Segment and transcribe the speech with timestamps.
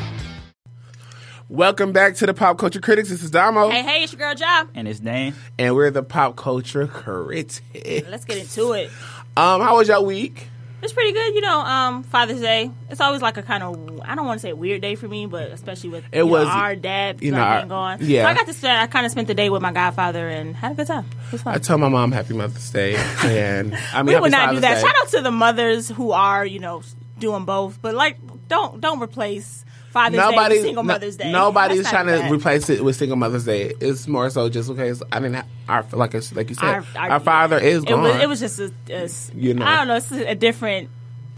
[1.50, 3.10] Welcome back to the Pop Culture Critics.
[3.10, 3.72] This is Damo.
[3.72, 4.70] Hey, hey, it's your girl Job.
[4.76, 5.34] And his name?
[5.58, 7.60] And we're the Pop Culture Critics.
[7.74, 8.92] Let's get into it.
[9.36, 10.50] Um, how was your week?
[10.84, 11.60] It's pretty good, you know.
[11.60, 12.70] Um, Father's Day.
[12.90, 15.26] It's always like a kind of I don't want to say weird day for me,
[15.26, 18.00] but especially with It you know, was- our dad you know, our- gone.
[18.02, 18.24] yeah.
[18.24, 18.82] so I got to spend.
[18.82, 21.06] I kind of spent the day with my godfather and had a good time.
[21.32, 21.42] Was.
[21.46, 24.76] I tell my mom Happy Mother's Day, and I mean, we would not do that.
[24.76, 24.82] Day.
[24.82, 26.84] Shout out to the mothers who are you know
[27.18, 28.18] doing both, but like
[28.50, 29.63] don't don't replace
[29.94, 31.32] Father's Nobody, with Single no- Mother's Day.
[31.32, 32.32] Nobody's trying to do that.
[32.32, 33.74] replace it with Single Mother's Day.
[33.80, 35.46] It's more so just because I didn't.
[35.70, 38.02] Our like like you said, Our- our, our- father is It gone.
[38.02, 39.66] was, it was just a, a You know.
[39.66, 39.96] I don't know.
[39.96, 40.90] It's a different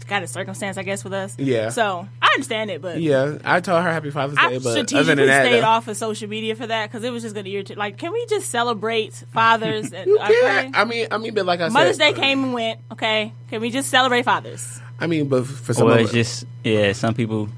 [0.08, 1.34] kind of circumstance, I guess, with us.
[1.36, 1.68] Yeah.
[1.70, 4.70] So I understand it, but yeah, I told her Happy Father's I Day, but other
[4.86, 7.34] strategically than that, stayed uh, off of social media for that because it was just
[7.34, 7.76] going to irritate.
[7.76, 9.92] Like, can we just celebrate fathers?
[9.92, 10.32] And, you okay?
[10.40, 10.76] can't.
[10.78, 11.72] I mean, I mean, but like I said.
[11.74, 12.80] Mother's said, Day came and went.
[12.92, 14.80] Okay, can we just celebrate fathers?
[15.00, 16.92] I mean, but for some Well, of it's just yeah.
[16.92, 17.48] Some people,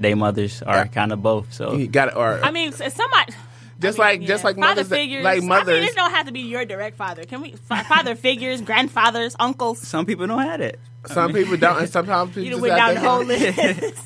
[0.00, 0.84] they mothers are Yeah.
[0.86, 1.52] kind of both.
[1.52, 3.32] So you got it, or I mean, s- somebody.
[3.78, 4.48] just I like mean, just yeah.
[4.48, 5.24] like father mothers, that- figures.
[5.24, 5.84] like I mean, mothers.
[5.84, 7.24] it don't have to be your direct father.
[7.24, 9.78] Can we father figures, grandfathers, uncles?
[9.86, 10.80] some people don't have it.
[11.06, 14.02] some people don't, and sometimes people You just went down the whole list.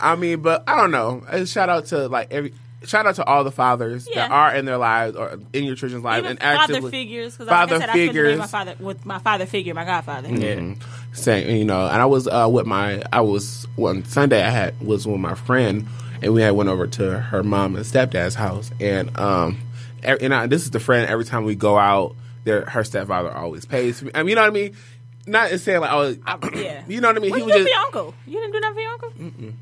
[0.00, 1.24] I mean, but I don't know.
[1.28, 2.52] Uh, Shout out to like every.
[2.84, 4.28] Shout out to all the fathers Yeah.
[4.28, 7.32] that are in their lives or in your children's lives Even and father actively figures,
[7.32, 9.72] because father like I said, I spent the day my father with my father figure,
[9.72, 10.28] my godfather.
[10.28, 10.78] Mhm.
[11.14, 14.78] Saying you know and i was uh with my i was one sunday i had
[14.80, 15.86] was with my friend
[16.22, 19.56] and we had went over to her mom and stepdad's house and um
[20.02, 23.30] e- and I, this is the friend every time we go out there her stepfather
[23.32, 24.76] always pays for me i mean you know what i mean
[25.26, 26.16] not saying like oh
[26.60, 26.82] yeah.
[26.88, 28.14] you know what i mean What he you was just your uncle?
[28.26, 29.10] You didn't do nothing for your uncle?
[29.12, 29.52] Mm-mm.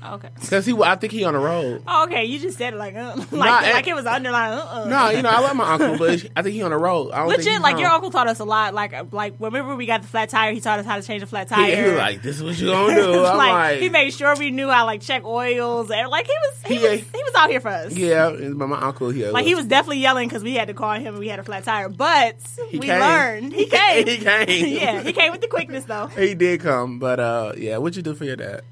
[0.00, 0.28] Okay.
[0.40, 2.24] because he i think he on the road Oh, okay.
[2.24, 4.54] You just said it like, uh, like, Nah, like it- was underlined.
[4.60, 4.84] Uh-uh.
[4.88, 7.24] no you know i love my uncle but i think he on the road I
[7.24, 8.74] Legit, like your uncle taught us a lot.
[8.74, 10.52] Like, uh, like remember we got the flat tire?
[10.52, 11.76] He taught us how to change a flat he, tire.
[11.76, 14.50] he was like this is what you gonna do like, like, he made sure we
[14.52, 17.50] knew how like check oils and like he was he, He- was he was out
[17.50, 17.92] here for us.
[17.92, 20.92] yeah but my uncle here Like he was definitely yelling because we had to call
[20.94, 22.36] him and we had a flat tire, but
[22.70, 23.00] He we came.
[23.00, 23.52] learned.
[23.52, 24.06] He came.
[24.06, 24.66] He came.
[24.78, 26.06] yeah, he came with the quickness though.
[26.06, 27.78] He did come, but uh, yeah.
[27.78, 28.62] What'd you do for your dad?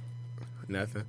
[0.69, 1.05] Nothing.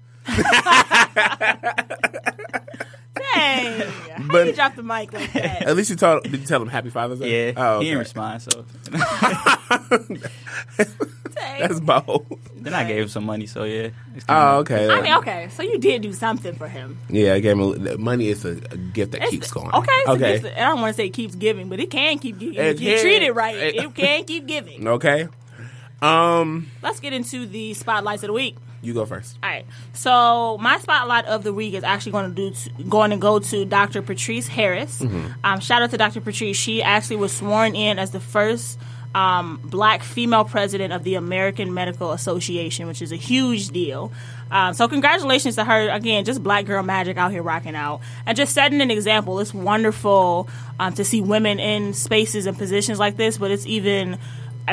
[3.34, 5.64] Dang, how But- you drop the mic like that?
[5.64, 6.24] At least you told.
[6.24, 7.48] Did you tell him Happy Father's Day?
[7.48, 8.04] Yeah, Oh, he didn't okay.
[8.06, 8.42] respond.
[8.44, 8.66] So
[11.36, 11.60] Dang.
[11.60, 12.40] That's bold.
[12.56, 13.46] then I gave him some money.
[13.48, 13.90] So yeah.
[14.30, 14.90] Oh, okay.
[14.90, 16.98] I mean, okay, so you did do something for him.
[17.10, 18.28] Yeah, I gave him a, money.
[18.30, 19.72] is a, a gift that It's- keeps going.
[19.74, 20.36] Okay, so Okay.
[20.36, 22.56] it's- I don't want to say it keeps giving, but it can keep giving.
[22.56, 24.88] It if you treat it right, It- it can keep giving.
[24.88, 25.28] Okay.
[26.02, 28.56] Um, Let's get into the spotlights of the week.
[28.82, 29.38] You go first.
[29.42, 29.66] All right.
[29.94, 33.66] So my spotlight of the week is actually going to do going to go to
[33.66, 34.02] Dr.
[34.02, 35.02] Patrice Harris.
[35.44, 36.22] Um, shout out to Dr.
[36.22, 36.56] Patrice.
[36.58, 38.78] She actually was sworn in as the first
[39.16, 44.12] um, black female president of the American Medical Association, which is a huge deal.
[44.52, 46.24] Um, so congratulations to her again.
[46.24, 49.40] Just black girl magic out here rocking out and just setting an example.
[49.40, 50.48] It's wonderful
[50.80, 54.20] um, to see women in spaces and positions like this, but it's even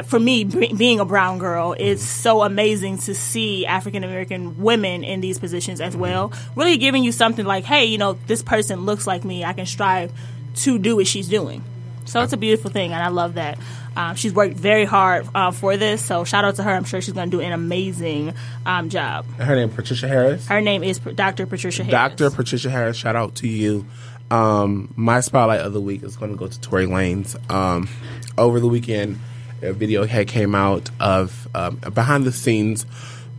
[0.02, 5.04] for me, be- being a brown girl, it's so amazing to see African American women
[5.04, 6.32] in these positions as well.
[6.56, 9.44] Really giving you something like, hey, you know, this person looks like me.
[9.44, 10.12] I can strive
[10.56, 11.62] to do what she's doing.
[12.06, 13.58] So it's a beautiful thing, and I love that.
[13.96, 16.70] Um, she's worked very hard uh, for this, so shout out to her.
[16.70, 18.34] I'm sure she's going to do an amazing
[18.66, 19.24] um, job.
[19.38, 20.46] Her name Patricia Harris.
[20.46, 21.46] Her name is Dr.
[21.46, 22.16] Patricia Harris.
[22.16, 22.30] Dr.
[22.30, 23.86] Patricia Harris, shout out to you.
[24.30, 27.38] Um, my spotlight of the week is going to go to Tory Lanez.
[27.50, 27.88] Um,
[28.36, 29.20] over the weekend,
[29.64, 32.86] a video had came out of um, behind the scenes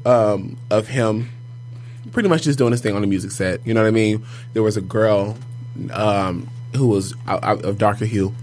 [0.06, 1.30] um, of him
[2.12, 3.66] pretty much just doing his thing on the music set.
[3.66, 4.26] You know what I mean?
[4.54, 5.38] There was a girl
[5.92, 8.34] um, who was out, out of darker hue,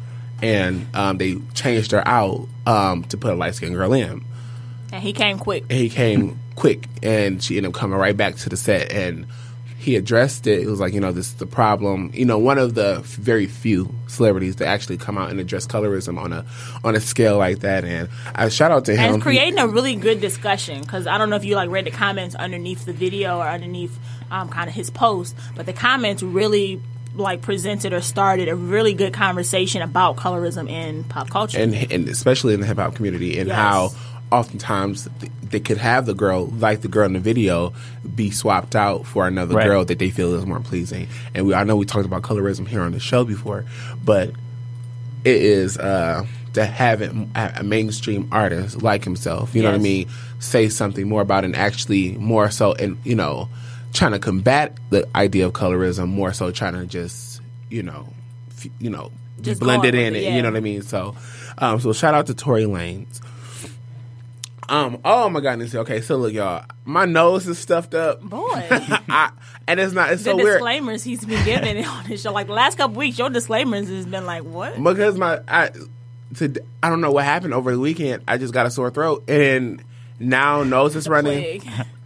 [0.42, 4.25] and um, they changed her out um, to put a light skinned girl in
[4.92, 5.65] And he came quick.
[5.71, 9.26] and he came quick and she ended up coming right back to the set and
[9.82, 10.60] he addressed it.
[10.60, 12.10] It was like, you know, this is the problem.
[12.15, 16.19] You know, one of the very few celebrities that actually come out and address colorism
[16.19, 16.44] on a
[16.84, 17.84] on a scale like that.
[17.84, 19.01] And I shout out to him.
[19.01, 21.84] and it's creating a really good discussion because I don't know if you like read
[21.84, 23.98] the comments underneath the video or underneath
[24.30, 26.80] um, kind of his post, but the comments really
[27.15, 31.59] like presented or started a really good conversation about colorism in pop culture.
[31.59, 33.57] and and especially in the hip hop community, and Yes.
[33.59, 33.91] how
[34.33, 35.09] oftentimes
[35.43, 37.73] they could have the girl, like the girl in the video,
[38.15, 39.67] be swapped out for another Right.
[39.67, 41.09] girl that they feel is more pleasing.
[41.34, 43.65] And we, I know we talked about colorism here on the show before,
[44.05, 44.31] but
[45.25, 46.25] it is uh,
[46.55, 50.09] to have it, a mainstream artist like himself, you know what I mean,
[50.41, 53.49] say something more about it and actually more so, and you know,
[53.93, 57.41] trying to combat the idea of colorism, more so trying to just,
[57.71, 58.09] you know,
[58.51, 59.13] f- you know,
[59.43, 60.23] just blended going in it.
[60.25, 60.37] yeah.
[60.37, 60.83] You know what I mean?
[60.83, 61.15] So,
[61.59, 63.21] um, so shout out to Tory Lanez.
[64.72, 65.74] Um, oh my goodness.
[65.74, 68.22] Okay, so look, y'all, my nose is stuffed up.
[68.22, 69.30] Boy, I,
[69.69, 70.10] and it's not.
[70.10, 72.78] It's the so weird The disclaimers he's been giving on his show, like the last
[72.78, 74.83] couple weeks, your disclaimers has been like, what?
[74.83, 75.72] because my I,
[76.36, 78.22] to, I don't know what happened over the weekend.
[78.27, 79.84] I just got a sore throat, and
[80.19, 81.63] now nose is running.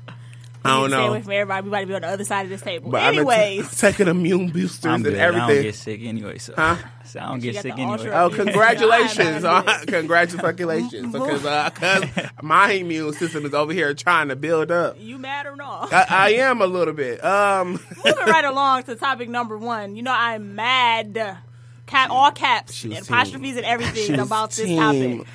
[0.66, 0.70] Plague.
[0.70, 1.08] I don't You need to Stay know.
[1.10, 1.62] away from everybody.
[1.64, 2.90] We about to be on the other side of this table.
[2.90, 5.14] But I've been t- Anyways, taking immune boosters I'm and good.
[5.18, 5.62] I don't everything.
[5.62, 6.76] get sick anyway, so, Huh?
[7.04, 8.10] so I don't You get sick anyway.
[8.12, 9.44] Oh, Yeah, congratulations!
[9.44, 11.12] I congratulations!
[11.12, 12.04] Because uh, 'cause
[12.42, 14.96] my immune system is over here trying to build up.
[14.98, 15.92] you mad or not?
[15.92, 17.24] I, I am a little bit.
[17.24, 17.72] Um,
[18.04, 19.96] Moving right along to topic number one.
[19.96, 21.38] You know, I'm mad.
[21.86, 25.26] Cap, all caps, and apostrophes, and everything she about this team- topic.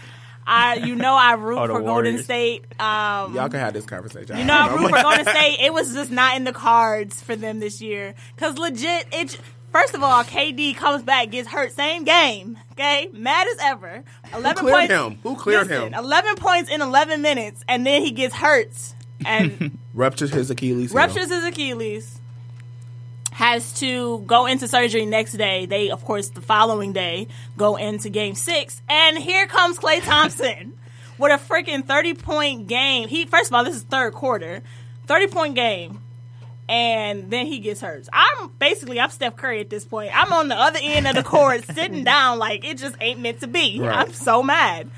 [0.46, 2.64] I, you know, I root the for Golden State.
[2.80, 4.38] Um, y'all can have this conversation.
[4.38, 5.58] You know, I root for Golden State.
[5.62, 8.16] It was just not in the cards for them this year.
[8.38, 9.38] Cause legit, it.
[9.72, 12.58] First of all, KD comes back, gets hurt, same game.
[12.74, 14.04] Okay, mad as ever.
[14.34, 14.94] Eleven cleared points.
[14.94, 15.20] him?
[15.24, 16.00] Who cleared Listen, him?
[16.04, 18.70] Eleven points in eleven minutes, and then he gets hurt
[19.26, 20.94] and Ruptures his Achilles.
[20.94, 22.21] ruptures his Achilles.
[23.32, 25.66] Has to go into surgery next day.
[25.66, 30.78] They, of course, the following day go into Game Six, and here comes Klay Thompson
[31.18, 33.08] with a freaking thirty point game.
[33.08, 34.62] He first of all, this is third quarter,
[35.08, 36.02] thirty point game,
[36.68, 38.08] and then he gets hurt.
[38.12, 40.12] I'm basically I'm Steph Curry at this point.
[40.14, 43.40] I'm on the other end of the court, sitting down like it just ain't meant
[43.42, 43.80] to be.
[43.80, 43.96] Right.
[43.96, 44.90] I'm so mad.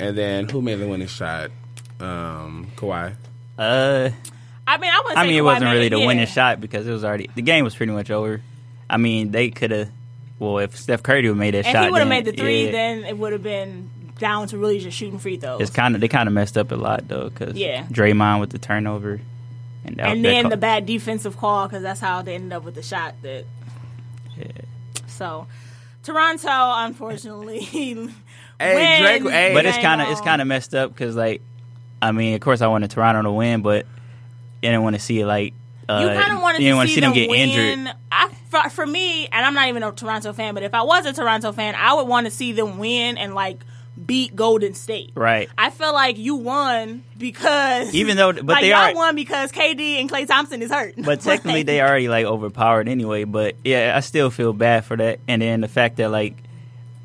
[0.00, 1.50] And then who made the winning shot?
[2.00, 3.14] Um, Kawhi.
[3.56, 4.10] Uh,
[4.68, 6.06] I mean, I wouldn't I say mean, it wasn't made really the yeah.
[6.06, 8.40] winning shot because it was already the game was pretty much over.
[8.90, 9.88] I mean, they could have.
[10.38, 12.32] Well, if Steph Curry would have made that If shot, he would have made the
[12.32, 15.60] three, yeah, then it would have been down to really just shooting free throws.
[15.60, 17.84] it's kind of they kind of messed up a lot though because Yeah.
[17.86, 19.20] Draymond with the turnover,
[19.84, 22.52] and, that, and that then co- the bad defensive call because that's how they ended
[22.52, 23.44] up with the shot that.
[24.36, 24.46] Yeah.
[25.06, 25.46] So,
[26.04, 27.60] Toronto, unfortunately,
[28.60, 29.50] Hey, Drake- hey.
[29.54, 31.42] But it's kind of it's kind of messed up because like,
[32.02, 33.88] I mean, of course I wanted Toronto to win, but I
[34.62, 35.54] didn't want to see it like.
[35.88, 37.48] Uh, You kind of wanted to see, see them get win.
[37.48, 37.94] injured.
[38.12, 38.28] I,
[38.68, 41.52] for, me, and I'm not even a Toronto fan, but if I was a Toronto
[41.52, 43.60] fan, I would want to see them win and like
[44.04, 45.12] beat Golden State.
[45.14, 45.48] Right.
[45.56, 50.00] I feel like you won because Even though- but like, they are- won because KD
[50.00, 50.94] and Klay Thompson is hurt.
[51.02, 53.24] But technically, they already like overpowered anyway.
[53.24, 55.20] But yeah, I still feel bad for that.
[55.26, 56.36] And then the fact that like,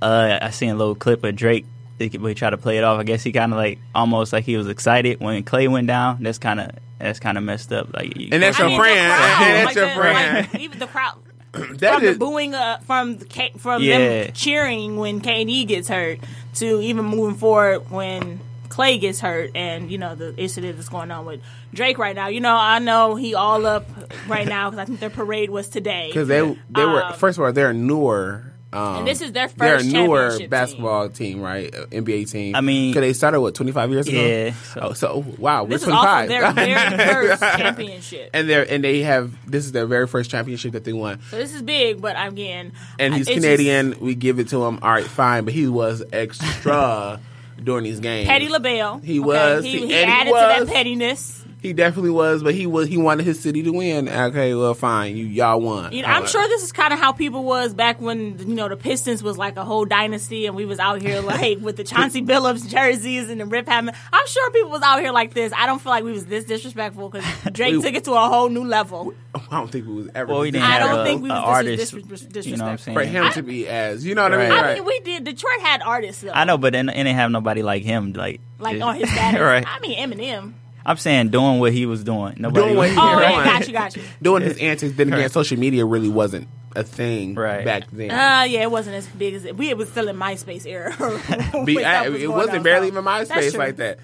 [0.02, 1.66] uh, I seen a little clip of Drake.
[2.00, 3.00] He he tried to play it off.
[3.00, 6.22] I guess he kind of like almost like he was excited when Klay went down.
[6.22, 7.94] That's kind of that's kind of messed up.
[7.94, 9.12] Like, you- And that's I your mean, the friend.
[9.12, 10.48] crowd, That's like your the- friend.
[10.54, 11.18] like, even the crowd
[11.80, 13.98] That from is the booing uh, from the from Yeah.
[14.24, 16.20] them cheering when KD gets hurt
[16.56, 21.12] to even moving forward when Klay gets hurt and you know the incident that's going
[21.12, 21.42] on with
[21.72, 22.28] Drake right now.
[22.28, 23.88] You know, I know he all up
[24.28, 26.08] right now because I think their parade was today.
[26.12, 26.40] because they
[26.72, 28.46] they were Um, first of all they're a newer.
[28.74, 31.74] Um, And this is their they're a newer championship basketball team, right?
[31.74, 32.56] Uh, NBA team.
[32.56, 34.18] I mean- because they started what twenty five years ago.
[34.20, 36.30] Yeah, So, so- oh, so wow, this we're is also 25.
[36.30, 38.30] their very first championship.
[38.34, 41.20] and they're and they have this is their very first championship that they won.
[41.30, 43.96] So this is big, but I'm again, And he's it's just Canadian.
[44.00, 44.80] we give it to him.
[44.82, 47.20] All right, fine, but he was extra
[47.64, 48.28] during these games.
[48.28, 49.00] Petty LaBelle.
[49.04, 49.28] He okay?
[49.28, 49.64] was.
[49.64, 50.60] He, He- he and he added was.
[50.60, 51.43] to that pettiness.
[51.64, 54.10] He definitely was, but he was he wanted his city to win.
[54.10, 55.94] Okay, well, fine, you y'all won.
[55.94, 58.68] You know, I'm sure this is kind of how people was back when you know
[58.68, 61.86] the Pistons was like a whole dynasty, and we was out here like with the
[61.86, 63.98] Chauncey Billups jerseys and the Rip Hamilton.
[64.12, 65.54] I'm sure people was out here like this.
[65.56, 68.28] I don't feel like we was this disrespectful because Drake We- took it to a
[68.28, 69.14] whole new level.
[69.34, 70.32] I don't think we was ever.
[70.34, 71.96] well, we didn't I don't a, think we was artist.
[71.96, 72.98] disres- dis- you know what I'm saying?
[72.98, 74.50] for him to be as you know what I mean.
[74.52, 74.64] Right.
[74.66, 75.24] I mean, we did.
[75.24, 76.32] Detroit had artists though.
[76.34, 78.12] I know, but then and they have nobody like him.
[78.12, 79.40] Like, like just- on his status.
[79.40, 79.64] right?
[79.66, 80.54] I mean, Eminem.
[80.86, 82.36] I'm saying doing what he was doing.
[82.38, 83.46] Nobody Doing what was- he Oh, Right.
[83.46, 84.04] got you, got you.
[84.22, 84.96] Doing his antics.
[84.96, 87.64] Then again, social media really wasn't a thing Right.
[87.64, 88.12] back then.
[88.12, 89.56] Uh, yeah, it wasn't as big as it.
[89.56, 90.92] We it was still in MySpace era.
[91.66, 94.00] Be- I- was it wasn't on, barely so even MySpace like that.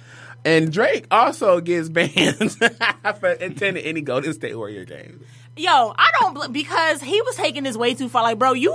[0.46, 2.14] And Drake also gets banned
[3.20, 5.22] for attending any Golden State Warrior games.
[5.58, 8.24] Yo, I don't bl- because he was taking this way too far.
[8.24, 8.74] Like, bro, you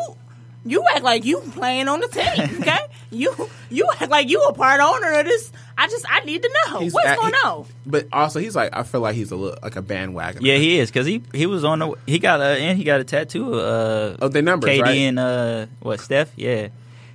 [0.64, 2.78] you act like you playing on the team, okay?
[3.10, 3.32] you
[3.70, 5.52] you act like you a part owner of this.
[5.76, 7.66] I just I need to know He's what's at- going he- on.
[7.86, 10.44] But also, he's like, I feel like he's a little like a bandwagon.
[10.44, 13.00] Yeah, he is because he he was on the he got a and he got
[13.00, 13.54] a tattoo.
[13.54, 14.96] Uh, Of the numbers, KD right?
[14.96, 16.30] and uh, what Steph?
[16.36, 16.68] Yeah.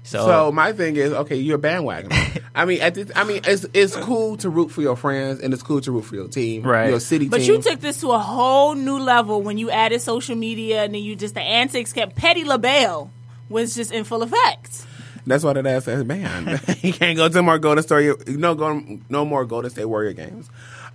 [0.03, 2.11] So, So my thing is, okay, you're a bandwagon.
[2.55, 5.53] I mean, at this, I mean, it's it's cool to root for your friends and
[5.53, 6.89] it's cool to root for your team, Right.
[6.89, 7.55] Your city But team.
[7.55, 11.03] you took this to a whole new level when you added social media and then
[11.03, 13.11] you just the antics kept Petty LaBelle
[13.49, 14.85] was just in full effect.
[15.27, 18.27] That's why that ass says, man, he can't go to more Golden State.
[18.29, 20.49] No, go no more Golden State Warrior games.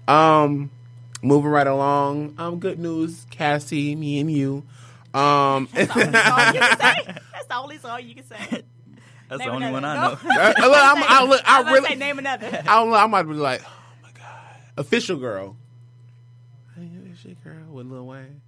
[0.09, 0.71] Um,
[1.23, 2.35] moving right along.
[2.39, 4.63] Um, good news, Cassie, me and you
[5.13, 7.15] Um, That's the only song you can say.
[7.33, 8.63] That's the only song you can say.
[9.29, 9.73] That's Name the only another.
[9.73, 10.01] one I No.
[10.03, 10.09] know.
[10.69, 12.47] look, I'm, I, look, I was really, say name another.
[12.47, 12.97] I don't know.
[12.97, 13.71] I might be like, oh
[14.03, 15.57] my god, official girl.
[16.77, 18.41] Hey, is she girl with Lil Wayne?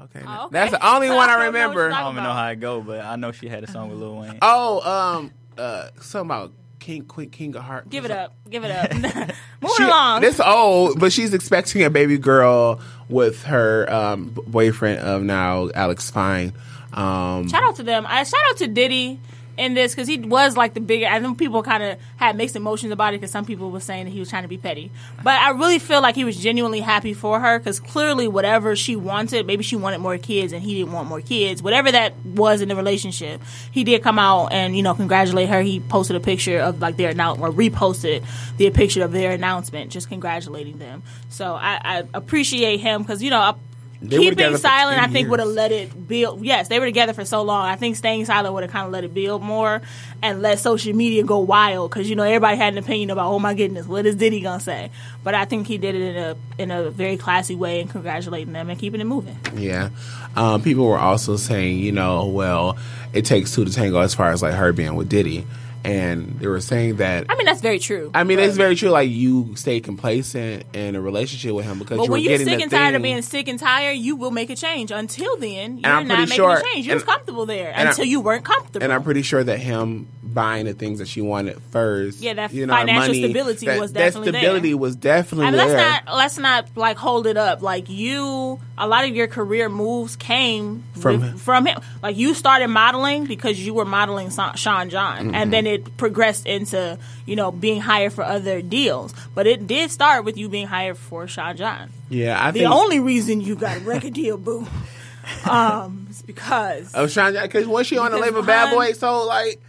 [0.00, 0.48] Okay, Oh, okay.
[0.52, 1.92] that's the only one I I don't know remember.
[1.92, 3.98] I don't even know how it go, but I know she had a song with
[3.98, 4.38] Lil Wayne.
[4.42, 4.80] Oh,
[5.18, 7.90] um, uh, something about King, King, King of Heart.
[7.90, 8.34] Give it up.
[8.48, 8.92] Give it up.
[9.60, 10.20] Moving She, along.
[10.22, 16.10] This old, but she's expecting a baby girl with her um, boyfriend of now, Alex
[16.10, 16.52] Fine.
[16.92, 18.06] Um, shout out to them.
[18.08, 19.20] I shout out to Diddy
[19.58, 21.06] in this because he was like the bigger.
[21.06, 24.04] I know people kind of had mixed emotions about it because some people were saying
[24.04, 24.90] that he was trying to be petty,
[25.22, 28.96] but I really feel like he was genuinely happy for her because clearly whatever she
[28.96, 31.62] wanted, maybe she wanted more kids and he didn't want more kids.
[31.62, 35.60] Whatever that was in the relationship, he did come out and you know congratulate her.
[35.60, 38.24] He posted a picture of like their announcement or reposted
[38.56, 41.02] the picture of their announcement, just congratulating them.
[41.28, 43.40] So I, I appreciate him because you know.
[43.40, 43.54] I,
[44.00, 46.44] They Keeping silent, I think, would have let it build.
[46.44, 47.66] Yes, they were together for so long.
[47.66, 49.82] I think staying silent would have kind of let it build more
[50.22, 53.40] and let social media go wild because you know everybody had an opinion about, oh
[53.40, 54.92] my goodness, what is Diddy gonna say?
[55.24, 58.52] But I think he did it in a in a very classy way and congratulating
[58.52, 59.36] them and keeping it moving.
[59.56, 59.90] Yeah.
[60.36, 62.78] Um, people were also saying, you know, well,
[63.12, 65.44] it takes two to tango as far as like her being with Diddy.
[65.88, 67.26] And they were saying that.
[67.28, 68.10] I mean, that's very true.
[68.14, 68.90] I mean, it's very true.
[68.90, 72.46] Like you stay complacent in a relationship with him because But you when you're getting
[72.46, 74.90] sick and tired of being sick and tired, you will make a change.
[74.90, 76.86] Until then, you're not making sure- a change.
[76.86, 78.82] You're and- comfortable there and I- until you weren't comfortable.
[78.84, 82.52] And I'm pretty sure that him buying the things that she wanted first, Yeah, that
[82.54, 84.40] you know, financial money, stability that, was that definitely there.
[84.42, 85.72] stability was definitely I mean, let's
[86.06, 87.60] not let's not like hold it up.
[87.60, 91.80] Like you, a lot of your career moves came From with- from him.
[92.04, 95.34] Like you started modeling because you were modeling Sean John, Mm-hmm.
[95.34, 99.12] and then it progressed into you know being hired for other deals.
[99.34, 101.90] But it did start with you being hired for Sean John.
[102.08, 102.70] yeah, I The think.
[102.72, 104.68] only reason you got a record deal, boo,
[105.50, 108.92] um, is because of Sean, because was she on the label Bad Boy?
[108.92, 109.60] So like,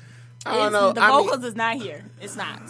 [0.45, 0.93] I don't it's- know.
[0.93, 2.03] the I mean- vocals is not here.
[2.21, 2.61] It's not.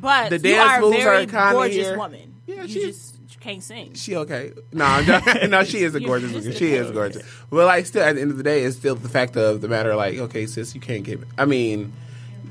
[0.00, 1.96] But The you dance are a moves very are kinda gorgeous here.
[1.98, 2.34] woman.
[2.46, 2.84] Yeah, you she's-
[3.26, 3.92] just can't sing.
[3.94, 4.52] She okay?
[4.72, 6.32] No, I'm just, no, she is a gorgeous.
[6.32, 6.52] woman.
[6.52, 7.22] She is gorgeous.
[7.50, 9.68] But like, still, at the end of the day, it's still the fact of the
[9.68, 9.94] matter.
[9.96, 11.24] Like, okay, sis, you can't give.
[11.38, 11.92] I mean,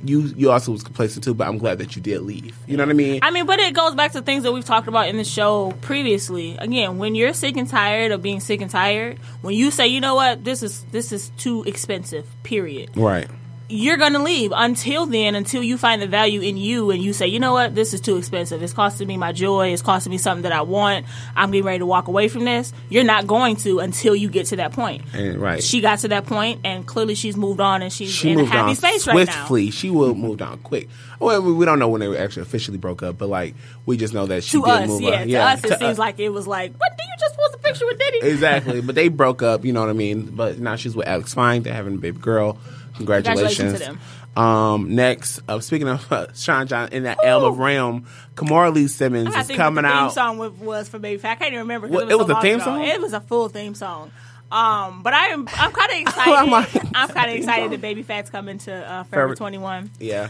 [0.03, 2.55] you you also was complacent too, but I'm glad that you did leave.
[2.67, 3.19] You know what I mean?
[3.21, 5.73] I mean, but it goes back to things that we've talked about in the show
[5.81, 6.57] previously.
[6.57, 9.99] Again, when you're sick and tired of being sick and tired, when you say, you
[10.01, 12.91] know what, this is this is too expensive, period.
[12.95, 13.27] right.
[13.71, 14.51] You're gonna leave.
[14.55, 17.73] Until then, until you find the value in you and you say, you know what,
[17.75, 18.61] this is too expensive.
[18.61, 19.69] It's costing me my joy.
[19.73, 21.05] It's costing me something that I want.
[21.35, 22.73] I'm getting ready to walk away from this.
[22.89, 25.03] You're not going to until you get to that point.
[25.13, 25.63] And right.
[25.63, 28.45] She got to that point, and clearly she's moved on, and she's she in a
[28.45, 29.31] happy on space right now.
[29.33, 29.71] swiftly.
[29.71, 30.89] She will move down quick.
[31.19, 33.53] Well, we don't know when they actually officially broke up, but like
[33.85, 35.27] we just know that she To did us, move yeah, on.
[35.27, 35.97] to us, it to seems us.
[35.99, 36.91] like it was like, what?
[36.97, 38.19] do you just post a picture with Diddy?
[38.27, 38.81] exactly.
[38.81, 39.63] But they broke up.
[39.63, 40.35] You know what I mean?
[40.35, 41.61] But now she's with Alex Fine.
[41.63, 42.57] They're having a baby girl.
[42.97, 43.57] Congratulations.
[43.57, 43.99] Congratulations to them.
[44.43, 48.05] Um, next, uh, speaking of uh, Sean John in that Elm of Realm,
[48.35, 50.13] Kimora Lee Simmons I is coming what the theme out.
[50.13, 51.31] song was, for Baby Phat.
[51.31, 51.87] I can't even remember.
[51.87, 52.63] it was, it was so a theme ago.
[52.63, 52.83] song?
[52.83, 54.11] It was a full theme song.
[54.49, 56.51] Um, but I am I'm kind of I'm excited.
[56.51, 59.91] like, I'm kind of excited that Baby Phat's coming to uh, Forever- Forever 21.
[59.99, 60.23] Yeah.
[60.23, 60.29] Um,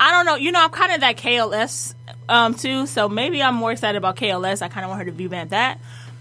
[0.00, 0.36] I don't know.
[0.36, 1.94] You know, I'm kind of that KLS
[2.28, 2.86] um too.
[2.86, 4.62] So maybe I'm more excited about KLS.
[4.62, 5.78] I kind of want her to revamp that.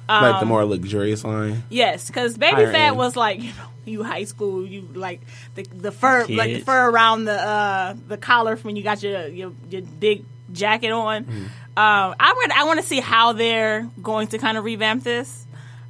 [0.10, 1.64] Um, like the more luxurious line.
[1.70, 2.98] Yes, because Baby Higher Fat end.
[2.98, 5.22] was like you know you high school you like
[5.54, 9.28] the the fur like the fur around the uh the collar when you got your
[9.28, 11.26] your, your big jacket on.
[11.26, 11.44] Mm-hmm.
[11.78, 15.46] Um, I would I want to see how they're going to kind of revamp this.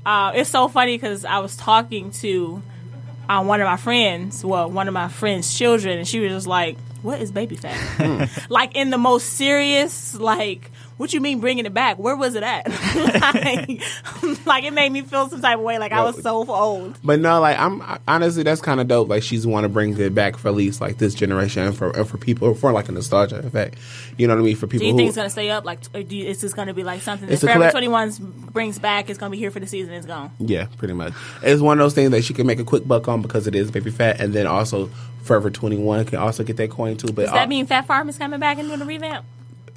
[0.06, 2.62] Uh, it's so funny because I was talking to
[3.30, 6.48] uh, one of my friends, well, one of my friends' children, and she was just
[6.48, 8.24] like, "What is baby fat?" Hmm.
[8.50, 11.98] like in the most serious, like, "What you mean bringing it back?
[11.98, 12.68] Where was it at?"
[13.34, 13.82] like,
[14.46, 16.98] like, it made me feel some type of way, like I was so old.
[17.02, 19.08] But no, like I'm honestly, that's kind of dope.
[19.08, 21.96] Like she's want to bring it back for at least like this generation and for
[21.98, 23.78] and for people for like a nostalgia effect.
[24.18, 24.56] You know what I mean?
[24.58, 25.64] For people Do you who think it's gonna stay up?
[25.64, 25.80] Like,
[26.12, 28.12] you, is this gonna be like something that Forever Twenty One
[28.52, 29.10] brings back?
[29.10, 29.94] It's gonna be here for the season.
[29.94, 30.32] It's gone.
[30.40, 31.14] Yeah, pretty much.
[31.42, 33.56] It's one of those things that she can make a quick buck on because it
[33.56, 34.90] is baby fat, and then also
[35.24, 37.08] Forever Twenty One can also get that coin too.
[37.08, 39.26] But Does that uh, mean Phat Farm is coming back and doing a revamp?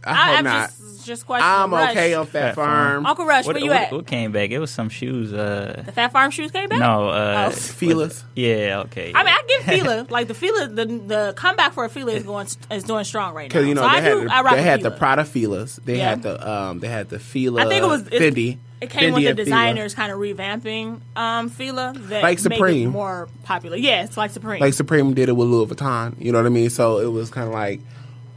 [0.04, 0.68] I hope I'm not.
[0.70, 1.52] just just questioning.
[1.56, 1.90] I'm Rush.
[1.90, 2.68] okay on Fat Phat Farm.
[2.68, 3.06] Farm.
[3.06, 3.92] Uncle Rush, What, where you what, at?
[3.92, 4.50] what came back?
[4.50, 5.32] It was some shoes.
[5.32, 6.78] Uh, The Phat Farm shoes came back.
[6.78, 7.56] no, uh, Oh.
[7.56, 8.22] Feelers.
[8.36, 9.12] yeah, okay.
[9.14, 12.22] I mean, I give Fila like the Fila the the comeback for a Fila is
[12.22, 13.48] going is doing strong right now.
[13.48, 14.24] Because you know so they I had do.
[14.24, 15.80] the, I rock they with had the Prada Feelers.
[15.84, 16.10] They Yeah.
[16.10, 17.62] had the um they had the Fila.
[17.62, 18.58] I think it was Fendi.
[18.80, 19.44] It came Fendi with the and Fila.
[19.44, 22.90] designers kind of revamping um Fila that Like make it Supreme.
[22.90, 23.76] more popular.
[23.76, 24.60] Yeah, it's like Supreme.
[24.60, 26.14] Like Supreme did it with Louis Vuitton.
[26.20, 26.70] You know what I mean?
[26.70, 27.80] So it was kind of like,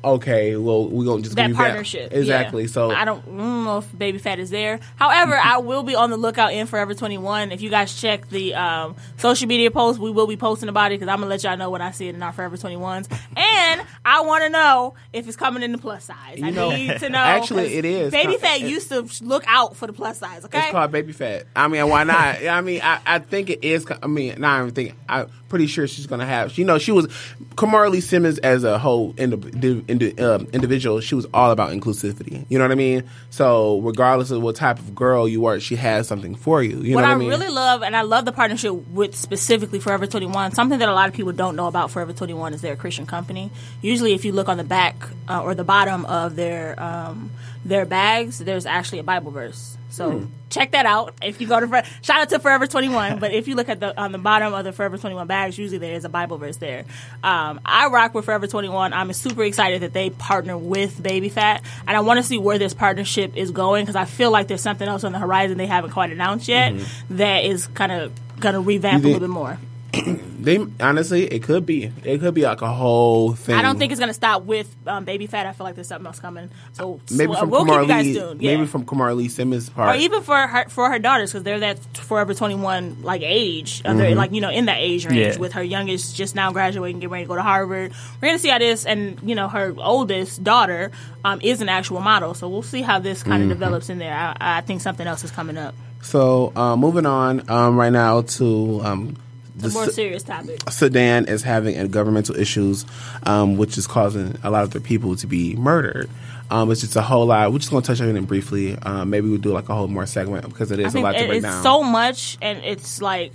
[0.06, 2.12] okay, well, we're gonna just that give partnership.
[2.12, 2.18] yeah.
[2.18, 2.68] exactly.
[2.68, 4.80] So I don't, I don't know if Baby Phat is there.
[4.96, 7.52] However, I will be on the lookout in Forever 21.
[7.52, 11.00] If you guys check the um, social media posts, we will be posting about it
[11.00, 13.12] because I'm gonna let y'all know when I see it in our Forever 21s.
[13.36, 16.42] And I want to know if it's coming in the plus size.
[16.42, 17.18] I You know, need to know.
[17.20, 18.12] Actually, it is.
[18.12, 20.46] Baby Phat used to look out for the plus size.
[20.46, 20.60] Okay.
[20.60, 21.46] It's called baby fat.
[21.56, 22.44] I mean, why not?
[22.46, 23.86] I mean, I, I think it is.
[24.02, 24.96] I mean, not even think.
[25.10, 26.58] I'm pretty sure she's gonna have.
[26.58, 27.08] You know, she was
[27.56, 31.00] Kimora Lee Simmons as a whole indi- indi- um, individual.
[31.02, 32.46] She was all about inclusivity.
[32.50, 33.04] You know what I mean?
[33.30, 36.82] So regardless of what type of girl you are, she has something for you.
[36.82, 37.30] You what know I what I mean?
[37.30, 41.10] really love, and I love the partnership with specifically Forever 21, something that a lot
[41.10, 43.52] of people don't know about Forever 21 is they're a Christian company.
[43.82, 44.96] Usually, if you look on the back
[45.28, 47.32] uh, or the bottom of their um,
[47.64, 49.78] their bags, there's actually a Bible verse.
[49.96, 50.26] So Hmm.
[50.50, 51.14] check that out.
[51.24, 53.80] If you go to Fore- shout out to Forever 21, but if you look at
[53.80, 56.58] the on the bottom of the Forever 21 bags, usually there is a Bible verse
[56.58, 56.84] there.
[57.24, 58.92] Um, I rock with Forever 21.
[58.92, 62.58] I'm super excited that they partner with Baby Phat, and I want to see where
[62.58, 65.66] this partnership is going because I feel like there's something else on the horizon they
[65.66, 66.74] haven't quite announced yet
[67.12, 68.12] that is kind of
[68.42, 69.06] gonna revamp Mm-hmm.
[69.06, 69.58] A little bit more.
[70.46, 71.92] They honestly, it could be.
[72.04, 73.56] It could be like a whole thing.
[73.56, 75.48] I don't think it's gonna stop with um, Baby Phat.
[75.48, 76.52] I feel like there's something else coming.
[76.74, 78.46] So maybe so from we'll keep Kimora you guys Lee.
[78.46, 78.56] Yeah.
[78.58, 79.96] Maybe from Kimora Lee Simmons' part.
[79.96, 83.90] or even for her for her daughters because they're that Forever 21 like age, uh,
[83.94, 84.16] Mm-hmm.
[84.20, 85.38] like you know in that age range Yeah.
[85.40, 87.94] with her youngest just now graduating, getting ready to go to Harvard.
[88.22, 90.92] We're gonna see how this and you know her oldest daughter
[91.24, 93.50] um, is an actual model, so we'll see how this kind of Mm-hmm.
[93.60, 94.14] develops in there.
[94.14, 95.74] I, I think something else is coming up.
[96.04, 99.16] so uh, moving on um, right now to um,
[99.56, 100.70] the more serious topic.
[100.70, 102.86] Sudan is having uh, governmental issues,
[103.24, 106.10] um, which is causing a lot of their people to be murdered.
[106.52, 107.52] Um, it's just a whole lot.
[107.52, 108.78] We're just going to touch on it briefly.
[108.78, 111.26] Um, maybe we'll do like a whole more segment because it is a lot to
[111.26, 111.64] break it's down.
[111.64, 113.34] so much, and it's like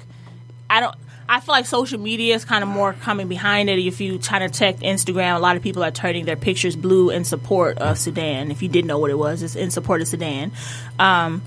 [0.68, 0.94] I don't.
[1.28, 3.78] I feel like social media is kind of more coming behind it.
[3.78, 7.10] If you try to check Instagram, a lot of people are turning their pictures blue
[7.10, 8.50] in support of Sudan.
[8.50, 10.50] If you didn't know what it was, it's in support of Sudan.
[10.98, 11.42] Um,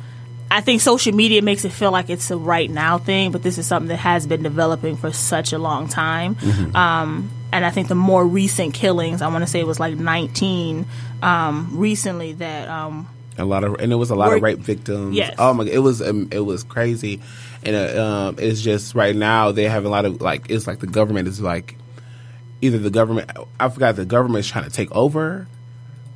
[0.54, 3.58] I think social media makes it feel like it's a right now thing, but this
[3.58, 6.36] is something that has been developing for such a long time.
[6.36, 6.76] Mm-hmm.
[6.76, 9.96] Um, and I think the more recent killings, I want to say it was like
[9.96, 10.86] 19
[11.24, 15.16] um, recently that um, a lot of, and it was a lot of rape victims.
[15.16, 15.34] Yes.
[15.40, 15.64] Oh my!
[15.64, 17.20] God, it was um, it was crazy,
[17.64, 20.78] and uh, um, it's just right now they have a lot of like it's like
[20.78, 21.78] the government is like
[22.62, 25.48] either the government I forgot the government is trying to take over,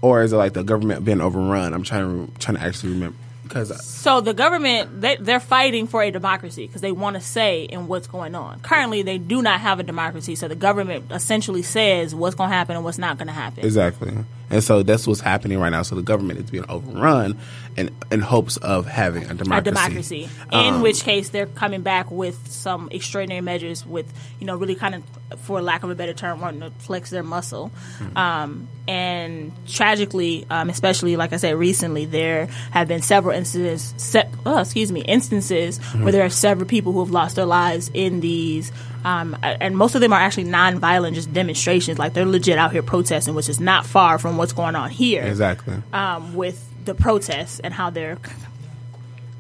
[0.04, 1.74] or is it like the government being overrun?
[1.74, 6.04] I'm trying to trying to actually remember because So the government they, they're fighting for
[6.04, 8.60] a democracy because they want to say in what's going on.
[8.62, 12.56] Currently, they do not have a democracy, so the government essentially says what's going to
[12.56, 13.66] happen and what's not going to happen.
[13.66, 14.14] Exactly.
[14.50, 15.82] And so that's what's happening right now.
[15.82, 17.38] So the government is being overrun
[17.76, 19.60] in, in hopes of having a democracy.
[19.60, 24.48] A democracy, in Um, which case they're coming back with some extraordinary measures, with you
[24.48, 25.04] know really kind of,
[25.42, 27.72] for lack of a better term, wanting to flex their muscle.
[27.98, 28.18] Hmm.
[28.18, 33.94] Um, and tragically, um, especially like I said recently, there have been several instances.
[33.98, 36.04] Se- oh, excuse me, instances Hmm.
[36.04, 38.72] where there are several people who have lost their lives in these.
[39.08, 41.98] Um, and most of them are actually non-violent, just demonstrations.
[41.98, 45.24] Like they're legit out here protesting, which is not far from what's going on here
[45.24, 45.76] Exactly.
[45.94, 48.18] um, with the protests and how they're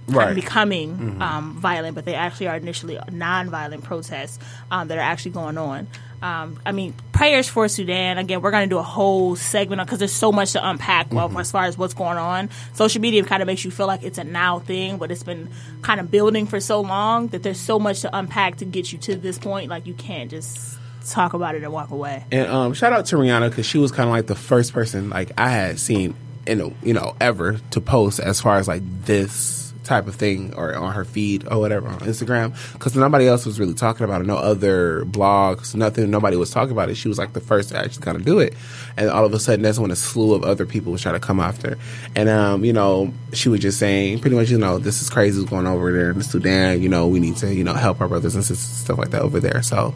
[0.08, 0.34] right.
[0.34, 4.40] becoming um, violent, but they actually are initially non-violent protests
[4.72, 5.88] um, that are actually going on.
[6.22, 8.18] Um, I mean, prayers for Sudan.
[8.18, 11.38] Again, we're going to do a whole segment because there's so much to unpack well,
[11.38, 12.50] as far as what's going on.
[12.74, 15.50] Social media kind of makes you feel like it's a now thing, but it's been
[15.82, 18.98] kind of building for so long that there's so much to unpack to get you
[19.00, 19.70] to this point.
[19.70, 22.26] Like you can't just talk about it and walk away.
[22.32, 25.10] And um, shout out to Rihanna because she was kind of like the first person
[25.10, 29.67] like I had seen in you know ever to post as far as like this
[29.88, 33.60] type of thing or on her feed or whatever on Instagram because nobody else was
[33.60, 34.28] really talking about it.
[34.28, 36.12] No other blogs, nothing.
[36.12, 36.96] Nobody was talking about it.
[36.96, 38.54] She was like the first to actually kind of do it,
[38.98, 41.26] and all of a sudden that's when a slew of other people was trying to
[41.26, 41.78] come after.
[42.16, 45.40] And um, you know, she was just saying pretty much, you know, this is crazy
[45.40, 46.82] what's going over there in Sudan.
[46.82, 49.22] You know, we need to you know help our brothers and sisters stuff like that
[49.22, 49.64] over there.
[49.64, 49.96] So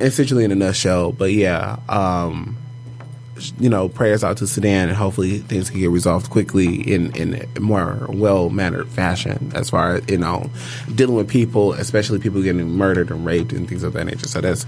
[0.00, 1.12] essentially in a nutshell.
[1.12, 2.56] But yeah, um,
[3.58, 7.46] you know, prayers out to Sudan, and hopefully things can get resolved quickly in in
[7.56, 9.52] a more well mannered fashion.
[9.54, 10.50] As far as you know,
[10.94, 14.28] dealing with people, especially people getting murdered and raped and things of that nature.
[14.28, 14.66] So that's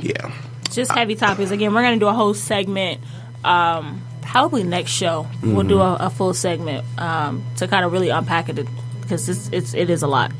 [0.00, 0.32] yeah.
[0.70, 1.50] just heavy topics.
[1.50, 3.00] Again, we're going to do a whole segment.
[3.44, 8.08] Um, probably next show we'll do a, a full segment um, to kind of really
[8.08, 8.66] unpack it
[9.00, 10.32] because it's, it's it is a lot.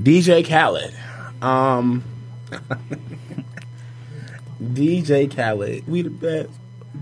[0.00, 0.94] DJ Khaled.
[1.42, 2.02] Um,
[4.62, 6.50] DJ Khaled, we the best.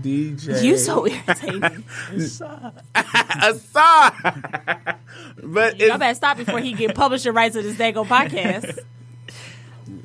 [0.01, 0.63] DJ.
[0.63, 1.83] You so irritating.
[2.13, 2.73] a song,
[5.43, 8.77] but Y'all better stop before he get publisher rights of this Dago podcast.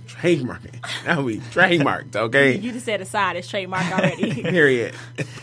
[0.06, 0.80] trademarking.
[1.04, 2.56] That would be trademarked, okay?
[2.56, 4.42] You just said aside, it's trademark already.
[4.42, 4.94] Period.